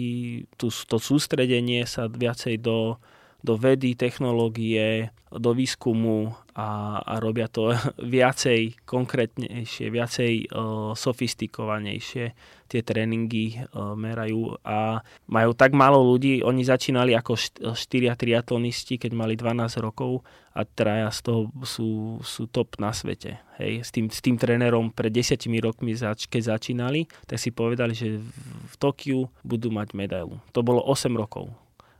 tú, 0.59 0.75
to 0.75 0.99
sústredenie 0.99 1.87
sa 1.87 2.11
viacej 2.11 2.59
do 2.59 2.99
do 3.45 3.61
vedy, 3.61 3.93
technológie, 3.93 5.13
do 5.29 5.53
výskumu 5.53 6.33
a, 6.57 6.97
a 7.05 7.21
robia 7.21 7.45
to 7.53 7.77
viacej 8.17 8.81
konkrétnejšie, 8.89 9.93
viacej 9.93 10.33
uh, 10.49 10.97
sofistikovanejšie. 10.97 12.33
Tie 12.65 12.81
tréningy 12.81 13.61
uh, 13.61 13.93
merajú 13.93 14.57
a 14.65 15.05
majú 15.29 15.53
tak 15.53 15.77
málo 15.77 16.01
ľudí. 16.01 16.41
Oni 16.41 16.65
začínali 16.65 17.13
ako 17.13 17.37
štyria 17.77 18.17
triatlonisti, 18.17 18.97
keď 18.97 19.13
mali 19.13 19.37
12 19.37 19.85
rokov 19.85 20.25
a 20.57 20.65
traja 20.65 21.11
z 21.13 21.21
toho 21.29 21.43
sú, 21.67 22.23
sú 22.25 22.49
top 22.49 22.81
na 22.81 22.95
svete. 22.97 23.43
Hej. 23.61 23.85
S, 23.85 23.91
tým, 23.93 24.07
s 24.09 24.25
tým 24.25 24.41
trénerom 24.41 24.89
pred 24.95 25.13
desiatimi 25.13 25.61
rokmi, 25.61 25.93
zač, 25.93 26.31
keď 26.31 26.57
začínali, 26.57 27.11
tak 27.29 27.43
si 27.43 27.51
povedali, 27.53 27.93
že 27.93 28.23
v 28.71 28.75
Tokiu 28.81 29.29
budú 29.45 29.69
mať 29.75 29.93
medailu. 29.93 30.41
To 30.55 30.63
bolo 30.65 30.81
8 30.87 31.11
rokov 31.13 31.53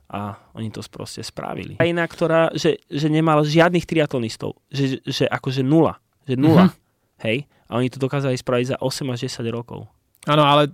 a 0.09 0.37
oni 0.53 0.69
to 0.69 0.85
proste 0.85 1.25
spravili. 1.25 1.75
Krajina, 1.81 2.05
ktorá, 2.05 2.53
že, 2.53 2.77
že 2.85 3.09
nemal 3.09 3.41
žiadnych 3.41 3.89
triatlonistov, 3.89 4.61
že, 4.69 5.01
že 5.01 5.25
akože 5.25 5.65
nula, 5.65 5.97
že 6.29 6.37
nula, 6.37 6.69
mm-hmm. 6.69 7.23
hej, 7.25 7.37
a 7.65 7.71
oni 7.81 7.89
to 7.89 7.97
dokázali 7.97 8.37
spraviť 8.37 8.77
za 8.77 8.77
8 8.77 9.13
až 9.13 9.19
10 9.25 9.49
rokov. 9.49 9.89
Áno, 10.25 10.41
ale 10.41 10.73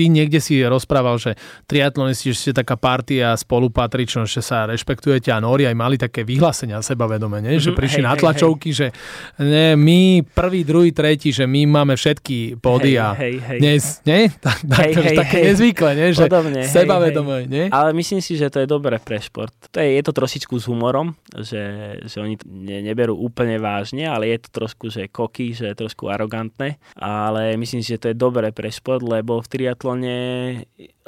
ty 0.00 0.08
niekde 0.08 0.40
si 0.40 0.56
rozprával, 0.64 1.20
že 1.20 1.36
triatlonisti, 1.68 2.32
že 2.32 2.36
ste 2.40 2.52
taká 2.56 2.80
partia 2.80 3.36
spolupatričnosť, 3.36 4.30
že 4.32 4.40
sa 4.40 4.64
rešpektujete 4.64 5.28
a 5.28 5.44
Nóri 5.44 5.68
aj 5.68 5.76
mali 5.76 6.00
také 6.00 6.24
vyhlásenia 6.24 6.80
sebavedome, 6.80 7.44
nie? 7.44 7.60
že 7.60 7.68
mhm, 7.68 7.76
prišli 7.76 8.00
hej, 8.00 8.08
na 8.08 8.14
tlačovky, 8.16 8.72
hej, 8.72 8.76
že 8.80 8.86
ne, 9.44 9.76
my 9.76 10.24
prvý, 10.24 10.64
druhý, 10.64 10.96
tretí, 10.96 11.36
že 11.36 11.44
my 11.44 11.68
máme 11.68 12.00
všetky 12.00 12.56
pódy 12.64 12.96
a 12.96 13.12
hej, 13.12 13.36
hej, 13.44 13.58
nie? 14.08 14.32
Tak, 14.40 14.64
tak, 14.64 14.88
hej, 14.88 14.92
hej, 14.96 15.16
také 15.20 15.36
hej, 15.36 15.46
nezvykle, 15.52 15.90
nie? 15.92 16.08
že 16.16 16.24
Podobne, 16.24 16.64
sebavedome. 16.64 17.44
Hej, 17.44 17.44
hej. 17.44 17.52
Nie? 17.52 17.64
Ale 17.68 17.92
myslím 17.92 18.24
si, 18.24 18.40
že 18.40 18.48
to 18.48 18.64
je 18.64 18.66
dobré 18.70 18.96
pre 18.96 19.20
šport. 19.20 19.52
To 19.68 19.76
je, 19.84 20.00
je 20.00 20.02
to 20.06 20.16
trošičku 20.16 20.56
s 20.56 20.64
humorom, 20.64 21.12
že, 21.44 21.98
že 22.08 22.24
oni 22.24 22.40
ne, 22.48 22.80
neberú 22.80 23.20
úplne 23.20 23.60
vážne, 23.60 24.08
ale 24.08 24.32
je 24.32 24.48
to 24.48 24.64
trošku, 24.64 24.88
že 24.88 25.12
koky, 25.12 25.52
že 25.52 25.74
je 25.74 25.76
trošku 25.76 26.08
arogantné, 26.08 26.80
ale 26.96 27.58
myslím 27.60 27.84
si, 27.84 27.92
že 27.92 28.00
to 28.00 28.08
je 28.14 28.16
dobré 28.16 28.48
pre 28.54 28.72
šport, 28.72 29.04
lebo 29.04 29.42
v 29.44 29.50
triatlon 29.50 29.89
úplne, 29.90 30.18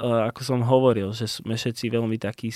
ako 0.02 0.40
som 0.42 0.60
hovoril, 0.66 1.14
že 1.14 1.30
sme 1.30 1.54
všetci 1.54 1.94
veľmi 1.94 2.18
takí 2.18 2.50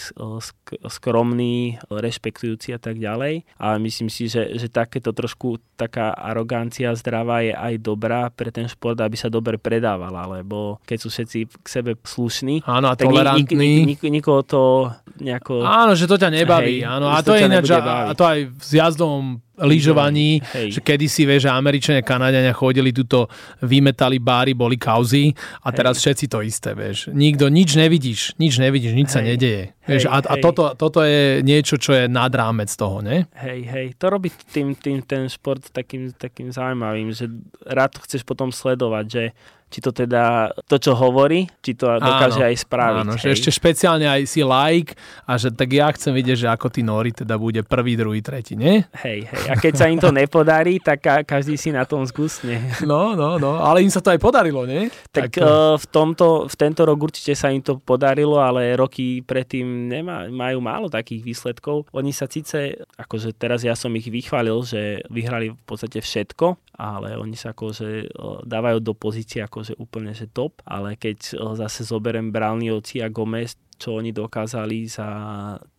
skromní, 0.91 1.79
rešpektujúci 1.87 2.75
a 2.75 2.81
tak 2.83 2.99
ďalej. 2.99 3.47
A 3.63 3.79
myslím 3.79 4.11
si, 4.11 4.27
že, 4.27 4.59
že 4.59 4.67
takéto 4.67 5.15
trošku 5.15 5.63
taká 5.79 6.11
arogancia 6.11 6.91
zdravá 6.99 7.47
je 7.47 7.55
aj 7.55 7.75
dobrá 7.79 8.29
pre 8.35 8.51
ten 8.51 8.67
šport, 8.67 8.99
aby 8.99 9.15
sa 9.15 9.31
dobre 9.31 9.57
predávala, 9.61 10.27
lebo 10.27 10.83
keď 10.83 10.99
sú 10.99 11.09
všetci 11.13 11.39
k 11.63 11.67
sebe 11.71 11.95
slušní, 11.95 12.67
áno, 12.67 12.91
a 12.91 12.99
tak 12.99 13.07
nik, 13.07 13.55
nik, 13.55 13.87
nik, 13.87 14.01
nikoho 14.03 14.43
to 14.43 14.91
nejako... 15.23 15.63
Áno, 15.63 15.95
že 15.95 16.11
to 16.11 16.19
ťa 16.19 16.35
nebaví. 16.35 16.83
Hej, 16.83 16.91
áno, 16.91 17.07
a 17.13 17.23
to, 17.23 17.39
je 17.39 17.47
ináč, 17.47 17.71
a 17.71 18.13
to 18.13 18.25
aj 18.27 18.39
s 18.59 18.71
jazdom 18.75 19.46
lyžovaní, 19.57 20.45
že 20.53 20.81
kedysi, 20.85 21.25
vieš, 21.25 21.49
že 21.49 21.51
Američania, 21.53 22.05
Kanadiania 22.05 22.53
chodili 22.53 22.93
tuto, 22.93 23.33
vymetali 23.65 24.21
báry, 24.21 24.53
boli 24.53 24.77
kauzy 24.77 25.33
a 25.65 25.73
teraz 25.73 25.97
hej. 26.01 26.13
všetci 26.13 26.25
to 26.29 26.39
isté, 26.45 26.71
vieš. 26.77 27.09
Nikto, 27.09 27.49
nič 27.49 27.73
nevidíš, 27.77 28.21
nič 28.37 28.61
nevidíš, 28.61 28.93
nič 28.93 29.09
hej. 29.09 29.15
sa 29.17 29.21
nedeje. 29.25 29.63
Hej, 29.89 29.89
vieš, 29.89 30.05
a, 30.13 30.19
a 30.21 30.35
toto, 30.43 30.77
toto 30.77 31.01
je 31.01 31.41
niečo, 31.41 31.81
čo 31.81 31.97
je 31.97 32.05
nad 32.11 32.29
rámec 32.29 32.69
toho, 32.69 33.01
ne? 33.01 33.31
Hej, 33.33 33.61
hej, 33.65 33.87
to 33.97 34.13
robí 34.13 34.29
tým, 34.53 34.77
tým 34.77 35.01
ten 35.01 35.31
šport 35.33 35.65
takým, 35.73 36.13
takým 36.13 36.53
zaujímavým, 36.53 37.15
že 37.17 37.31
rád 37.65 37.97
to 37.97 38.05
chceš 38.05 38.27
potom 38.27 38.53
sledovať, 38.53 39.07
že 39.09 39.25
či 39.67 39.83
to 39.83 39.91
teda, 39.91 40.55
to 40.71 40.79
čo 40.79 40.95
hovorí, 40.95 41.51
či 41.59 41.75
to 41.75 41.91
dokáže 41.99 42.39
áno, 42.39 42.49
aj 42.49 42.57
spraviť. 42.63 43.03
Áno, 43.03 43.15
že 43.19 43.35
ešte 43.35 43.51
špeciálne 43.51 44.07
aj 44.07 44.23
si 44.31 44.47
like 44.47 44.95
a 45.27 45.35
že 45.35 45.51
tak 45.51 45.75
ja 45.75 45.91
chcem 45.91 46.15
vidieť, 46.15 46.47
že 46.47 46.49
ako 46.49 46.71
tí 46.71 46.87
Nori 46.87 47.11
teda 47.11 47.35
bude 47.35 47.67
prvý, 47.67 47.99
druhý, 47.99 48.23
tretí, 48.23 48.55
nie? 48.55 48.87
Hej, 49.03 49.27
hej. 49.27 49.45
A 49.51 49.59
keď 49.59 49.73
sa 49.75 49.91
im 49.91 49.99
to 49.99 50.15
nepodarí, 50.15 50.79
tak 50.79 51.03
každý 51.27 51.59
si 51.59 51.75
na 51.75 51.83
tom 51.83 52.07
zgusne. 52.07 52.59
No, 52.87 53.19
no, 53.19 53.35
no. 53.41 53.59
Ale 53.59 53.83
im 53.83 53.91
sa 53.91 53.99
to 53.99 54.15
aj 54.15 54.21
podarilo, 54.23 54.63
nie? 54.63 54.87
Tak, 55.11 55.35
tak 55.35 55.43
uh, 55.43 55.75
v, 55.75 55.87
tomto, 55.91 56.47
v 56.47 56.55
tento 56.55 56.87
rok 56.87 57.11
určite 57.11 57.35
sa 57.35 57.51
im 57.51 57.59
to 57.59 57.83
podarilo, 57.83 58.39
ale 58.39 58.79
roky 58.79 59.27
predtým 59.27 59.91
nemá, 59.91 60.31
majú 60.31 60.63
málo 60.63 60.87
takých 60.87 61.27
výsledkov. 61.27 61.91
Oni 61.91 62.15
sa 62.15 62.31
síce, 62.31 62.79
akože 62.95 63.35
teraz 63.35 63.67
ja 63.67 63.75
som 63.75 63.91
ich 63.99 64.07
vychválil, 64.07 64.63
že 64.63 65.03
vyhrali 65.11 65.51
v 65.51 65.65
podstate 65.67 65.99
všetko, 65.99 66.79
ale 66.79 67.17
oni 67.17 67.35
sa 67.35 67.57
akože 67.57 68.13
dávajú 68.47 68.79
do 68.85 68.93
pozície 68.93 69.41
akože 69.57 69.81
úplne 69.81 70.13
že 70.13 70.29
top, 70.29 70.61
ale 70.69 71.01
keď 71.01 71.33
zase 71.57 71.89
zoberiem 71.89 72.29
Brownleovci 72.29 73.01
a 73.01 73.09
Gomez, 73.09 73.57
čo 73.81 73.97
oni 73.97 74.13
dokázali 74.13 74.85
za 74.85 75.09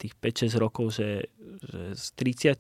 tých 0.01 0.17
5-6 0.17 0.57
rokov, 0.57 0.97
že, 0.97 1.29
že 1.61 1.93
z 1.93 2.05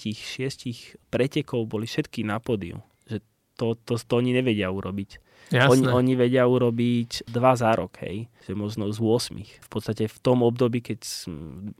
36 0.05 1.09
pretekov 1.09 1.65
boli 1.65 1.89
všetky 1.89 2.21
na 2.21 2.37
pódiu. 2.37 2.85
Že 3.09 3.25
to, 3.57 3.73
to, 3.81 3.97
to 3.97 4.13
oni 4.21 4.29
nevedia 4.29 4.69
urobiť. 4.69 5.25
Oni, 5.57 5.89
oni 5.89 6.13
vedia 6.13 6.43
urobiť 6.45 7.31
dva 7.33 7.57
za 7.57 7.73
rok, 7.73 8.03
hej, 8.05 8.29
že 8.45 8.53
možno 8.53 8.91
z 8.93 8.99
8. 9.01 9.65
V 9.65 9.69
podstate 9.73 10.05
v 10.05 10.19
tom 10.21 10.45
období, 10.45 10.85
keď 10.85 11.01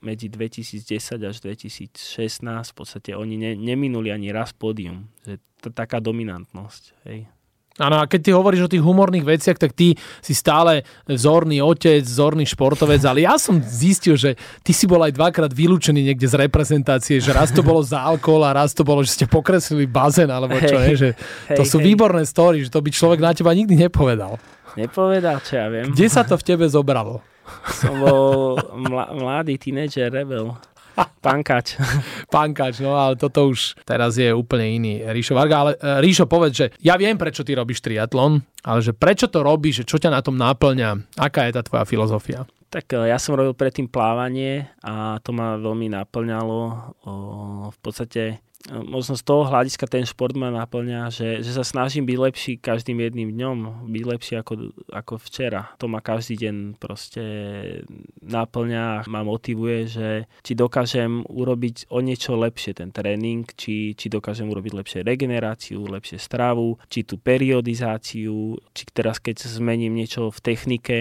medzi 0.02 0.34
2010 0.34 1.22
až 1.22 1.36
2016 1.46 1.94
v 2.42 2.74
podstate 2.74 3.14
oni 3.14 3.38
ne, 3.38 3.54
neminuli 3.54 4.10
ani 4.10 4.34
raz 4.34 4.56
pódium. 4.56 5.14
Že 5.28 5.38
to 5.62 5.70
taká 5.70 6.02
dominantnosť, 6.02 6.84
hej. 7.06 7.30
Áno, 7.78 8.02
a 8.02 8.10
keď 8.10 8.20
ty 8.26 8.32
hovoríš 8.34 8.66
o 8.66 8.72
tých 8.74 8.82
humorných 8.82 9.22
veciach, 9.22 9.58
tak 9.62 9.70
ty 9.78 9.94
si 10.18 10.34
stále 10.34 10.82
vzorný 11.06 11.62
otec, 11.62 12.02
vzorný 12.02 12.50
športovec, 12.50 13.06
ale 13.06 13.30
ja 13.30 13.38
som 13.38 13.62
zistil, 13.62 14.18
že 14.18 14.34
ty 14.66 14.74
si 14.74 14.90
bol 14.90 14.98
aj 15.06 15.14
dvakrát 15.14 15.54
vylúčený 15.54 16.02
niekde 16.10 16.26
z 16.26 16.42
reprezentácie, 16.42 17.22
že 17.22 17.30
raz 17.30 17.54
to 17.54 17.62
bolo 17.62 17.86
za 17.86 18.02
alkohol 18.02 18.50
a 18.50 18.58
raz 18.58 18.74
to 18.74 18.82
bolo, 18.82 19.06
že 19.06 19.14
ste 19.14 19.26
pokreslili 19.30 19.86
bazén, 19.86 20.34
alebo 20.34 20.58
čo, 20.58 20.74
hey, 20.74 20.98
že 20.98 21.10
hey, 21.46 21.54
to 21.54 21.64
sú 21.70 21.78
hey. 21.78 21.94
výborné 21.94 22.26
story, 22.26 22.66
že 22.66 22.74
to 22.74 22.82
by 22.82 22.90
človek 22.90 23.22
na 23.22 23.38
teba 23.38 23.54
nikdy 23.54 23.78
nepovedal. 23.78 24.42
Nepovedal, 24.74 25.38
čo 25.46 25.62
ja 25.62 25.70
viem. 25.70 25.94
Kde 25.94 26.08
sa 26.10 26.26
to 26.26 26.34
v 26.34 26.44
tebe 26.46 26.66
zobralo? 26.66 27.22
Som 27.78 28.02
bol 28.02 28.58
mladý 29.14 29.62
tínedžer, 29.62 30.10
rebel. 30.10 30.58
Pankač. 31.22 31.78
Pankač, 32.34 32.82
no 32.82 32.98
ale 32.98 33.20
toto 33.20 33.52
už 33.52 33.78
teraz 33.84 34.18
je 34.18 34.34
úplne 34.34 34.66
iný 34.80 34.94
Ríšo 35.06 35.38
Varga. 35.38 35.56
Ale 35.62 35.72
uh, 35.78 36.00
Ríšo, 36.02 36.26
povedz, 36.26 36.54
že 36.56 36.68
ja 36.82 36.98
viem, 36.98 37.20
prečo 37.20 37.46
ty 37.46 37.54
robíš 37.54 37.84
triatlon, 37.84 38.42
ale 38.66 38.80
že 38.82 38.96
prečo 38.96 39.30
to 39.30 39.46
robíš, 39.46 39.84
že 39.84 39.88
čo 39.90 39.98
ťa 40.02 40.10
na 40.14 40.22
tom 40.24 40.40
náplňa, 40.40 41.20
aká 41.20 41.46
je 41.48 41.56
tá 41.58 41.62
tvoja 41.62 41.84
filozofia? 41.86 42.48
Tak 42.68 42.92
e, 42.92 43.08
ja 43.08 43.16
som 43.16 43.40
robil 43.40 43.56
predtým 43.56 43.88
plávanie 43.88 44.68
a 44.84 45.24
to 45.24 45.32
ma 45.32 45.56
veľmi 45.56 45.88
naplňalo. 45.88 46.60
O, 47.08 47.12
v 47.72 47.78
podstate 47.80 48.44
možno 48.70 49.16
z 49.16 49.24
toho 49.24 49.48
hľadiska 49.48 49.86
ten 49.88 50.04
šport 50.04 50.36
ma 50.36 50.50
naplňa, 50.52 51.14
že, 51.14 51.30
že 51.46 51.52
sa 51.54 51.64
snažím 51.64 52.04
byť 52.04 52.18
lepší 52.18 52.54
každým 52.60 53.00
jedným 53.00 53.30
dňom, 53.32 53.88
byť 53.88 54.04
lepší 54.04 54.34
ako, 54.42 54.74
ako 54.92 55.14
včera. 55.22 55.72
To 55.80 55.88
ma 55.88 56.04
každý 56.04 56.36
deň 56.48 56.56
proste 56.82 57.24
naplňa, 58.22 59.08
ma 59.08 59.22
motivuje, 59.24 59.80
že 59.88 60.10
či 60.44 60.52
dokážem 60.58 61.24
urobiť 61.30 61.88
o 61.94 62.02
niečo 62.04 62.36
lepšie 62.36 62.76
ten 62.78 62.90
tréning, 62.92 63.48
či, 63.56 63.94
či 63.94 64.08
dokážem 64.10 64.50
urobiť 64.50 64.74
lepšie 64.74 65.00
regeneráciu, 65.06 65.88
lepšie 65.88 66.20
stravu, 66.20 66.76
či 66.92 67.08
tú 67.08 67.22
periodizáciu, 67.22 68.58
či 68.74 68.84
teraz 68.92 69.22
keď 69.22 69.48
zmením 69.48 69.96
niečo 69.96 70.28
v 70.34 70.40
technike, 70.44 71.00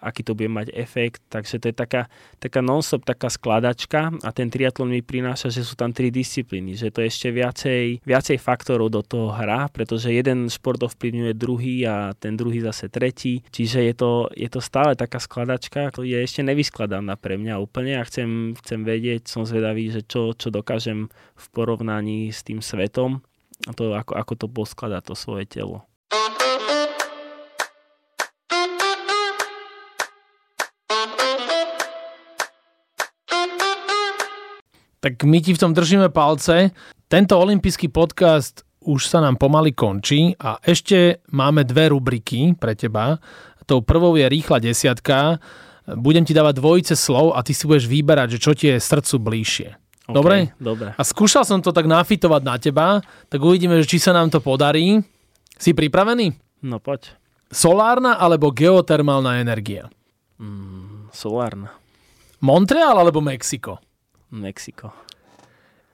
aký 0.00 0.22
to 0.22 0.36
bude 0.36 0.52
mať 0.52 0.72
efekt. 0.72 1.24
Takže 1.28 1.58
to 1.58 1.72
je 1.72 1.76
taká, 1.76 2.08
taká 2.38 2.60
non-stop 2.60 3.02
taká 3.02 3.32
skladačka 3.32 4.12
a 4.22 4.30
ten 4.30 4.52
triatlon 4.52 4.92
mi 4.92 5.00
prináša, 5.00 5.48
že 5.48 5.64
sú 5.64 5.74
tam 5.74 5.90
tri 5.90 6.12
disciplíny, 6.12 6.76
že 6.76 6.92
to 6.92 7.02
je 7.02 7.08
ešte 7.10 7.28
viacej, 7.32 7.84
viacej 8.04 8.38
faktorov 8.38 8.92
do 8.92 9.02
toho 9.02 9.32
hra, 9.32 9.68
pretože 9.72 10.12
jeden 10.12 10.46
šport 10.52 10.80
ovplyvňuje 10.82 11.32
druhý 11.34 11.76
a 11.88 12.12
ten 12.16 12.36
druhý 12.36 12.62
zase 12.62 12.92
tretí. 12.92 13.42
Čiže 13.50 13.78
je 13.92 13.94
to, 13.96 14.10
je 14.32 14.48
to 14.48 14.60
stále 14.62 14.94
taká 14.94 15.18
skladačka, 15.18 15.90
to 15.92 16.06
je 16.06 16.16
ešte 16.16 16.44
nevyskladaná 16.44 17.16
pre 17.18 17.40
mňa 17.40 17.58
úplne 17.58 17.98
a 17.98 18.06
chcem, 18.06 18.54
chcem 18.62 18.86
vedieť, 18.86 19.26
som 19.26 19.48
zvedavý, 19.48 19.90
že 19.90 20.04
čo, 20.04 20.36
čo 20.36 20.52
dokážem 20.52 21.08
v 21.36 21.44
porovnaní 21.52 22.30
s 22.30 22.46
tým 22.46 22.62
svetom 22.62 23.24
a 23.64 23.72
to, 23.72 23.96
ako, 23.96 24.12
ako 24.14 24.32
to 24.36 24.46
poskladá 24.46 25.00
to 25.00 25.16
svoje 25.16 25.48
telo. 25.48 25.88
Tak 35.06 35.22
my 35.22 35.38
ti 35.38 35.54
v 35.54 35.62
tom 35.62 35.70
držíme 35.70 36.10
palce. 36.10 36.74
Tento 37.06 37.38
olimpijský 37.38 37.94
podcast 37.94 38.66
už 38.82 39.06
sa 39.06 39.22
nám 39.22 39.38
pomaly 39.38 39.70
končí 39.70 40.34
a 40.34 40.58
ešte 40.58 41.22
máme 41.30 41.62
dve 41.62 41.94
rubriky 41.94 42.58
pre 42.58 42.74
teba. 42.74 43.22
Tou 43.70 43.86
prvou 43.86 44.18
je 44.18 44.26
rýchla 44.26 44.58
desiatka. 44.58 45.38
Budem 45.94 46.26
ti 46.26 46.34
dávať 46.34 46.58
dvojice 46.58 46.94
slov 46.98 47.38
a 47.38 47.46
ty 47.46 47.54
si 47.54 47.70
budeš 47.70 47.86
vyberať, 47.86 48.34
že 48.34 48.42
čo 48.42 48.50
ti 48.58 48.66
je 48.66 48.82
srdcu 48.82 49.14
bližšie. 49.22 49.68
Okay, 50.10 50.14
Dobre? 50.18 50.50
Dobre. 50.58 50.88
A 50.98 51.02
skúšal 51.06 51.46
som 51.46 51.62
to 51.62 51.70
tak 51.70 51.86
nafitovať 51.86 52.42
na 52.42 52.58
teba, 52.58 52.98
tak 53.30 53.38
uvidíme, 53.38 53.78
že 53.78 53.86
či 53.86 54.02
sa 54.02 54.10
nám 54.10 54.34
to 54.34 54.42
podarí. 54.42 55.06
Si 55.54 55.70
pripravený? 55.70 56.34
No 56.66 56.82
poď. 56.82 57.14
Solárna 57.46 58.18
alebo 58.18 58.50
geotermálna 58.50 59.38
energia? 59.38 59.86
Mm, 60.42 61.14
solárna. 61.14 61.78
Montreal 62.42 62.98
alebo 62.98 63.22
Mexiko? 63.22 63.78
Mexiko. 64.30 64.90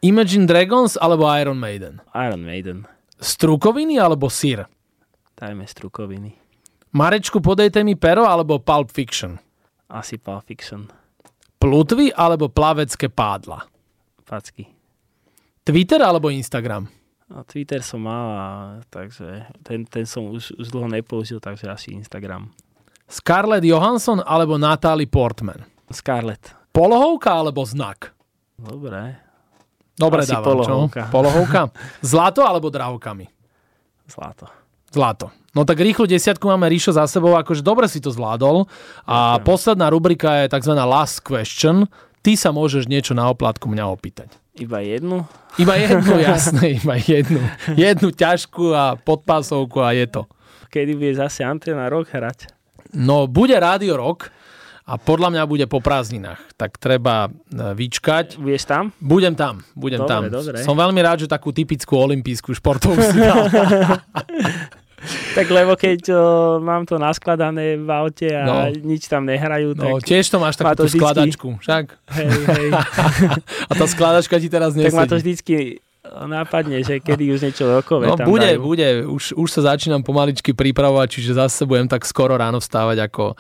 Imagine 0.03 0.47
Dragons 0.47 0.99
alebo 0.99 1.29
Iron 1.39 1.59
Maiden? 1.59 2.03
Iron 2.15 2.43
Maiden. 2.43 2.89
Strukoviny 3.23 4.03
alebo 4.03 4.27
sír? 4.27 4.67
Dajme 5.39 5.63
strukoviny. 5.67 6.35
Marečku, 6.93 7.39
podejte 7.39 7.81
mi 7.87 7.95
pero 7.95 8.27
alebo 8.27 8.59
Pulp 8.59 8.91
Fiction? 8.91 9.39
Asi 9.87 10.19
Pulp 10.19 10.45
Fiction. 10.45 10.91
Plutvy 11.57 12.11
alebo 12.11 12.51
plavecké 12.51 13.07
pádla? 13.07 13.63
Facky. 14.27 14.67
Twitter 15.63 16.03
alebo 16.03 16.27
Instagram? 16.29 16.91
No, 17.31 17.47
Twitter 17.47 17.81
som 17.81 18.03
mal, 18.05 18.27
a, 18.35 18.47
takže 18.91 19.47
ten, 19.65 19.87
ten 19.87 20.05
som 20.05 20.29
už, 20.29 20.53
už 20.59 20.69
dlho 20.69 20.91
nepoužil, 20.91 21.41
takže 21.41 21.71
asi 21.71 21.95
Instagram. 21.97 22.51
Scarlett 23.09 23.65
Johansson 23.65 24.21
alebo 24.21 24.59
Natalie 24.59 25.09
Portman? 25.09 25.65
Scarlett. 25.89 26.53
Polohovka 26.75 27.33
alebo 27.33 27.65
znak? 27.65 28.13
Dobre. 28.63 29.19
Dobre 29.93 30.23
Asi 30.25 30.33
dávam, 30.33 30.47
polohovka. 30.57 31.03
čo? 31.05 31.13
Polohovka. 31.13 31.61
Zlato 32.01 32.41
alebo 32.47 32.71
drahokami? 32.73 33.27
Zlato. 34.09 34.47
Zlato. 34.89 35.29
No 35.53 35.69
tak 35.69 35.81
rýchlu 35.81 36.09
desiatku 36.09 36.49
máme 36.49 36.65
Ríšo 36.69 36.97
za 36.97 37.05
sebou, 37.05 37.37
akože 37.37 37.61
dobre 37.61 37.85
si 37.89 38.01
to 38.01 38.09
zvládol. 38.09 38.65
A 39.05 39.37
Ďakujem. 39.37 39.45
posledná 39.45 39.87
rubrika 39.93 40.45
je 40.45 40.53
tzv. 40.53 40.73
last 40.81 41.21
question. 41.21 41.85
Ty 42.23 42.33
sa 42.39 42.55
môžeš 42.55 42.87
niečo 42.89 43.13
na 43.13 43.27
oplatku 43.29 43.67
mňa 43.69 43.85
opýtať. 43.91 44.31
Iba 44.55 44.81
jednu? 44.81 45.27
Iba 45.59 45.75
jednu, 45.77 46.13
jasné, 46.29 46.79
iba 46.81 46.95
jednu. 46.97 47.41
Jednu 47.75 48.09
ťažkú 48.15 48.73
a 48.73 48.95
podpásovku 48.97 49.81
a 49.83 49.93
je 49.93 50.07
to. 50.09 50.23
Kedy 50.73 50.93
bude 50.97 51.13
zase 51.13 51.45
Antena 51.45 51.89
Rock 51.93 52.13
hrať? 52.15 52.49
No, 52.93 53.29
bude 53.29 53.57
Rádio 53.57 53.97
Rock 53.97 54.29
a 54.85 54.95
podľa 54.95 55.29
mňa 55.31 55.43
bude 55.45 55.65
po 55.65 55.79
prázdninách. 55.79 56.43
Tak 56.53 56.77
treba 56.77 57.27
e, 57.27 57.31
vyčkať. 57.73 58.35
Budeš 58.35 58.65
tam? 58.65 58.91
Budem 58.97 59.33
tam, 59.33 59.63
budem 59.73 60.01
Dobre, 60.01 60.11
tam. 60.11 60.23
dobre. 60.29 60.59
Som 60.61 60.75
veľmi 60.75 60.99
rád, 60.99 61.21
že 61.21 61.29
takú 61.29 61.51
typickú 61.51 61.97
olimpijskú 61.97 62.51
športovú 62.53 62.99
si 62.99 63.19
dal. 63.23 63.47
Tak 65.33 65.47
lebo 65.49 65.75
keď 65.75 66.01
o, 66.09 66.21
mám 66.59 66.83
to 66.83 66.95
naskladané 66.95 67.75
v 67.75 67.91
aute 67.91 68.29
a 68.29 68.43
No. 68.43 68.55
nič 68.71 69.07
tam 69.07 69.23
nehrajú, 69.25 69.75
No, 69.75 69.99
tak, 69.99 70.07
tiež 70.07 70.25
to 70.25 70.39
máš 70.39 70.55
má 70.57 70.71
takú 70.71 70.87
vždycky- 70.87 70.99
skladačku, 71.01 71.49
však? 71.59 71.85
hej, 72.13 72.29
hej, 72.29 72.69
A 73.71 73.73
tá 73.73 73.85
skladačka 73.85 74.37
ti 74.37 74.47
teraz 74.47 74.71
tak 74.73 74.83
ma 74.89 75.03
to 75.03 75.15
nesedí. 75.15 75.19
vždycky 75.21 75.55
nápadne, 76.05 76.79
že 76.81 76.99
kedy 76.99 77.31
už 77.31 77.41
niečo 77.41 77.67
rokové 77.73 78.07
No 78.07 78.15
tam 78.15 78.27
bude, 78.29 78.47
dajú. 78.49 78.61
bude. 78.61 78.87
Už, 79.05 79.35
už 79.35 79.49
sa 79.49 79.63
začínam 79.69 80.03
pomaličky 80.03 80.51
pripravovať, 80.51 81.09
čiže 81.09 81.35
zase 81.37 81.63
budem 81.63 81.87
tak 81.87 82.03
skoro 82.03 82.35
ráno 82.35 82.59
vstávať 82.59 83.03
ako 83.03 83.35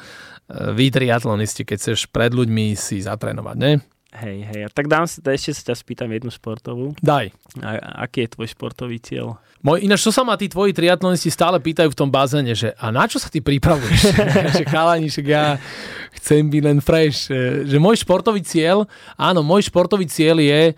vy 0.50 0.90
triatlonisti, 0.90 1.62
keď 1.62 1.76
chceš 1.78 2.11
pred 2.11 2.35
ľuďmi 2.35 2.74
si 2.74 3.02
zatrénovať, 3.02 3.57
ne? 3.59 3.72
Hej, 4.12 4.44
hej. 4.44 4.61
A 4.64 4.68
tak 4.68 4.92
dám 4.92 5.09
si, 5.09 5.24
ešte 5.24 5.57
sa 5.57 5.72
ťa 5.72 5.76
spýtam 5.81 6.12
jednu 6.12 6.28
športovú. 6.28 6.92
Daj. 7.00 7.33
A, 7.64 8.05
aký 8.05 8.28
je 8.28 8.37
tvoj 8.37 8.48
športový 8.52 9.00
cieľ? 9.00 9.40
Môj, 9.64 9.88
ináč, 9.88 10.05
čo 10.05 10.12
sa 10.12 10.20
ma 10.20 10.37
tí 10.37 10.52
tvoji 10.52 10.76
triatlonisti 10.76 11.33
stále 11.33 11.57
pýtajú 11.57 11.88
v 11.88 11.96
tom 11.96 12.12
bazéne, 12.12 12.52
že 12.52 12.76
a 12.76 12.92
na 12.92 13.09
čo 13.09 13.16
sa 13.16 13.33
ty 13.33 13.40
pripravuješ? 13.40 14.12
že 14.61 14.64
chalani, 14.68 15.09
však 15.09 15.26
ja 15.33 15.57
chcem 16.20 16.44
byť 16.44 16.62
len 16.62 16.78
fresh. 16.85 17.33
Že 17.64 17.76
môj 17.81 18.05
športový 18.05 18.44
cieľ, 18.44 18.85
áno, 19.16 19.40
môj 19.40 19.72
športový 19.72 20.05
cieľ 20.05 20.44
je, 20.44 20.76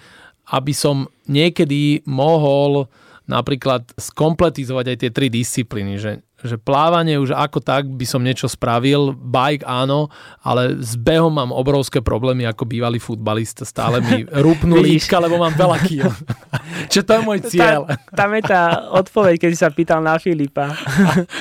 aby 0.54 0.70
som 0.70 1.10
niekedy 1.26 2.06
mohol 2.06 2.86
napríklad 3.26 3.88
skompletizovať 3.98 4.94
aj 4.94 4.96
tie 5.00 5.10
tri 5.10 5.26
disciplíny, 5.26 5.98
že, 5.98 6.22
že 6.44 6.60
plávanie 6.60 7.16
už 7.16 7.32
ako 7.32 7.58
tak 7.58 7.88
by 7.88 8.04
som 8.04 8.20
niečo 8.20 8.46
spravil, 8.46 9.16
bike 9.16 9.64
áno, 9.64 10.12
ale 10.44 10.76
s 10.78 10.94
behom 10.94 11.32
mám 11.32 11.50
obrovské 11.50 12.04
problémy 12.04 12.44
ako 12.44 12.68
bývalý 12.68 13.00
futbalista, 13.00 13.64
stále 13.64 14.04
mi 14.04 14.28
rúpnú 14.44 14.76
líčka, 14.78 15.16
lebo 15.16 15.40
mám 15.40 15.56
veľa 15.56 15.78
kýl. 15.82 16.08
Čo 16.92 17.00
to 17.02 17.16
je 17.16 17.20
môj 17.24 17.38
cieľ. 17.48 17.88
Tam, 17.88 18.28
tam 18.28 18.30
je 18.36 18.42
tá 18.44 18.62
odpoveď, 18.92 19.34
keď 19.40 19.50
si 19.50 19.58
sa 19.58 19.72
pýtal 19.72 20.04
na 20.04 20.20
Filipa. 20.20 20.70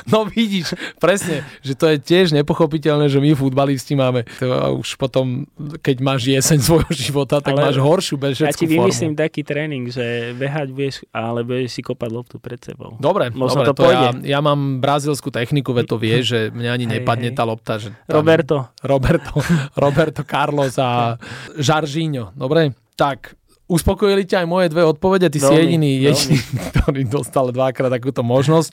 No 0.08 0.28
vidíš, 0.28 0.78
presne, 1.02 1.42
že 1.66 1.74
to 1.74 1.90
je 1.90 1.98
tiež 1.98 2.36
nepochopiteľné, 2.36 3.10
že 3.10 3.18
my 3.18 3.34
futbalisti 3.34 3.98
máme 3.98 4.24
to 4.38 4.48
už 4.78 4.96
potom, 4.96 5.44
keď 5.82 5.96
máš 6.00 6.30
jeseň 6.30 6.60
svojho 6.62 6.92
života, 6.94 7.42
tak 7.42 7.58
Ale 7.58 7.72
máš 7.72 7.78
horšiu 7.82 8.16
Ja 8.16 8.22
bežeckú 8.30 8.54
ti 8.56 8.66
formu. 8.68 8.88
vymyslím 8.88 9.14
taký 9.18 9.42
tréning, 9.42 9.90
že 9.90 10.32
behať 10.38 10.68
budeš, 10.72 10.96
ale 11.10 11.42
budeš 11.44 11.76
si 11.76 11.82
kopať 11.82 12.10
loptu 12.14 12.36
pred 12.38 12.60
sebou. 12.62 12.96
Dobre, 13.02 13.34
Možno 13.34 13.66
dobre 13.66 13.68
to 13.68 13.74
to 13.74 13.84
ja, 13.84 13.90
pôjde. 13.90 14.10
ja 14.24 14.40
mám 14.40 14.60
brazilskú 14.94 15.34
techniku, 15.34 15.74
veď 15.74 15.86
to 15.90 15.98
vie, 15.98 16.22
že 16.22 16.54
mňa 16.54 16.70
ani 16.70 16.86
Hej, 16.86 16.94
nepadne 17.02 17.30
hej. 17.34 17.36
tá 17.36 17.44
lopta. 17.44 17.82
Že 17.82 17.98
tam- 18.06 18.22
Roberto, 18.22 18.58
Roberto, 18.86 19.34
Roberto 19.84 20.22
Carlos 20.22 20.78
a 20.78 21.18
Žaržíňo. 21.58 22.38
Dobre, 22.38 22.78
tak 22.94 23.34
uspokojili 23.64 24.28
ťa 24.28 24.44
aj 24.44 24.48
moje 24.48 24.68
dve 24.70 24.86
odpovede, 24.86 25.34
ty 25.34 25.40
si 25.40 25.48
Veľmi, 25.50 25.58
jediný, 25.58 25.92
veľmi. 25.98 26.14
jediný, 26.14 26.38
ktorý 26.70 27.02
dostal 27.10 27.50
dvakrát 27.50 27.90
takúto 27.90 28.22
možnosť. 28.22 28.70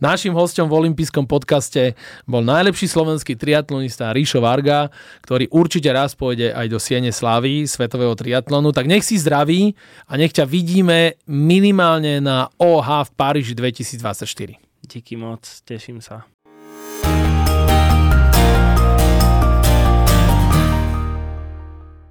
Našim 0.00 0.34
hostom 0.34 0.66
v 0.66 0.74
olympijskom 0.80 1.22
podcaste 1.22 1.94
bol 2.26 2.42
najlepší 2.42 2.88
slovenský 2.88 3.38
triatlonista 3.38 4.10
Ríšo 4.10 4.42
Varga, 4.42 4.90
ktorý 5.22 5.46
určite 5.54 5.92
raz 5.92 6.18
pôjde 6.18 6.50
aj 6.50 6.66
do 6.66 6.82
Siene 6.82 7.14
Slavy 7.14 7.68
svetového 7.68 8.16
triatlonu. 8.16 8.74
Tak 8.74 8.90
nech 8.90 9.06
si 9.06 9.20
zdraví 9.20 9.76
a 10.08 10.18
nech 10.18 10.34
ťa 10.34 10.48
vidíme 10.48 11.20
minimálne 11.30 12.18
na 12.18 12.48
OH 12.58 13.06
v 13.06 13.10
Paríži 13.14 13.54
2024. 13.54 14.69
díky 14.92 15.16
moc, 15.16 15.60
teším 15.60 16.00
sa. 16.00 16.26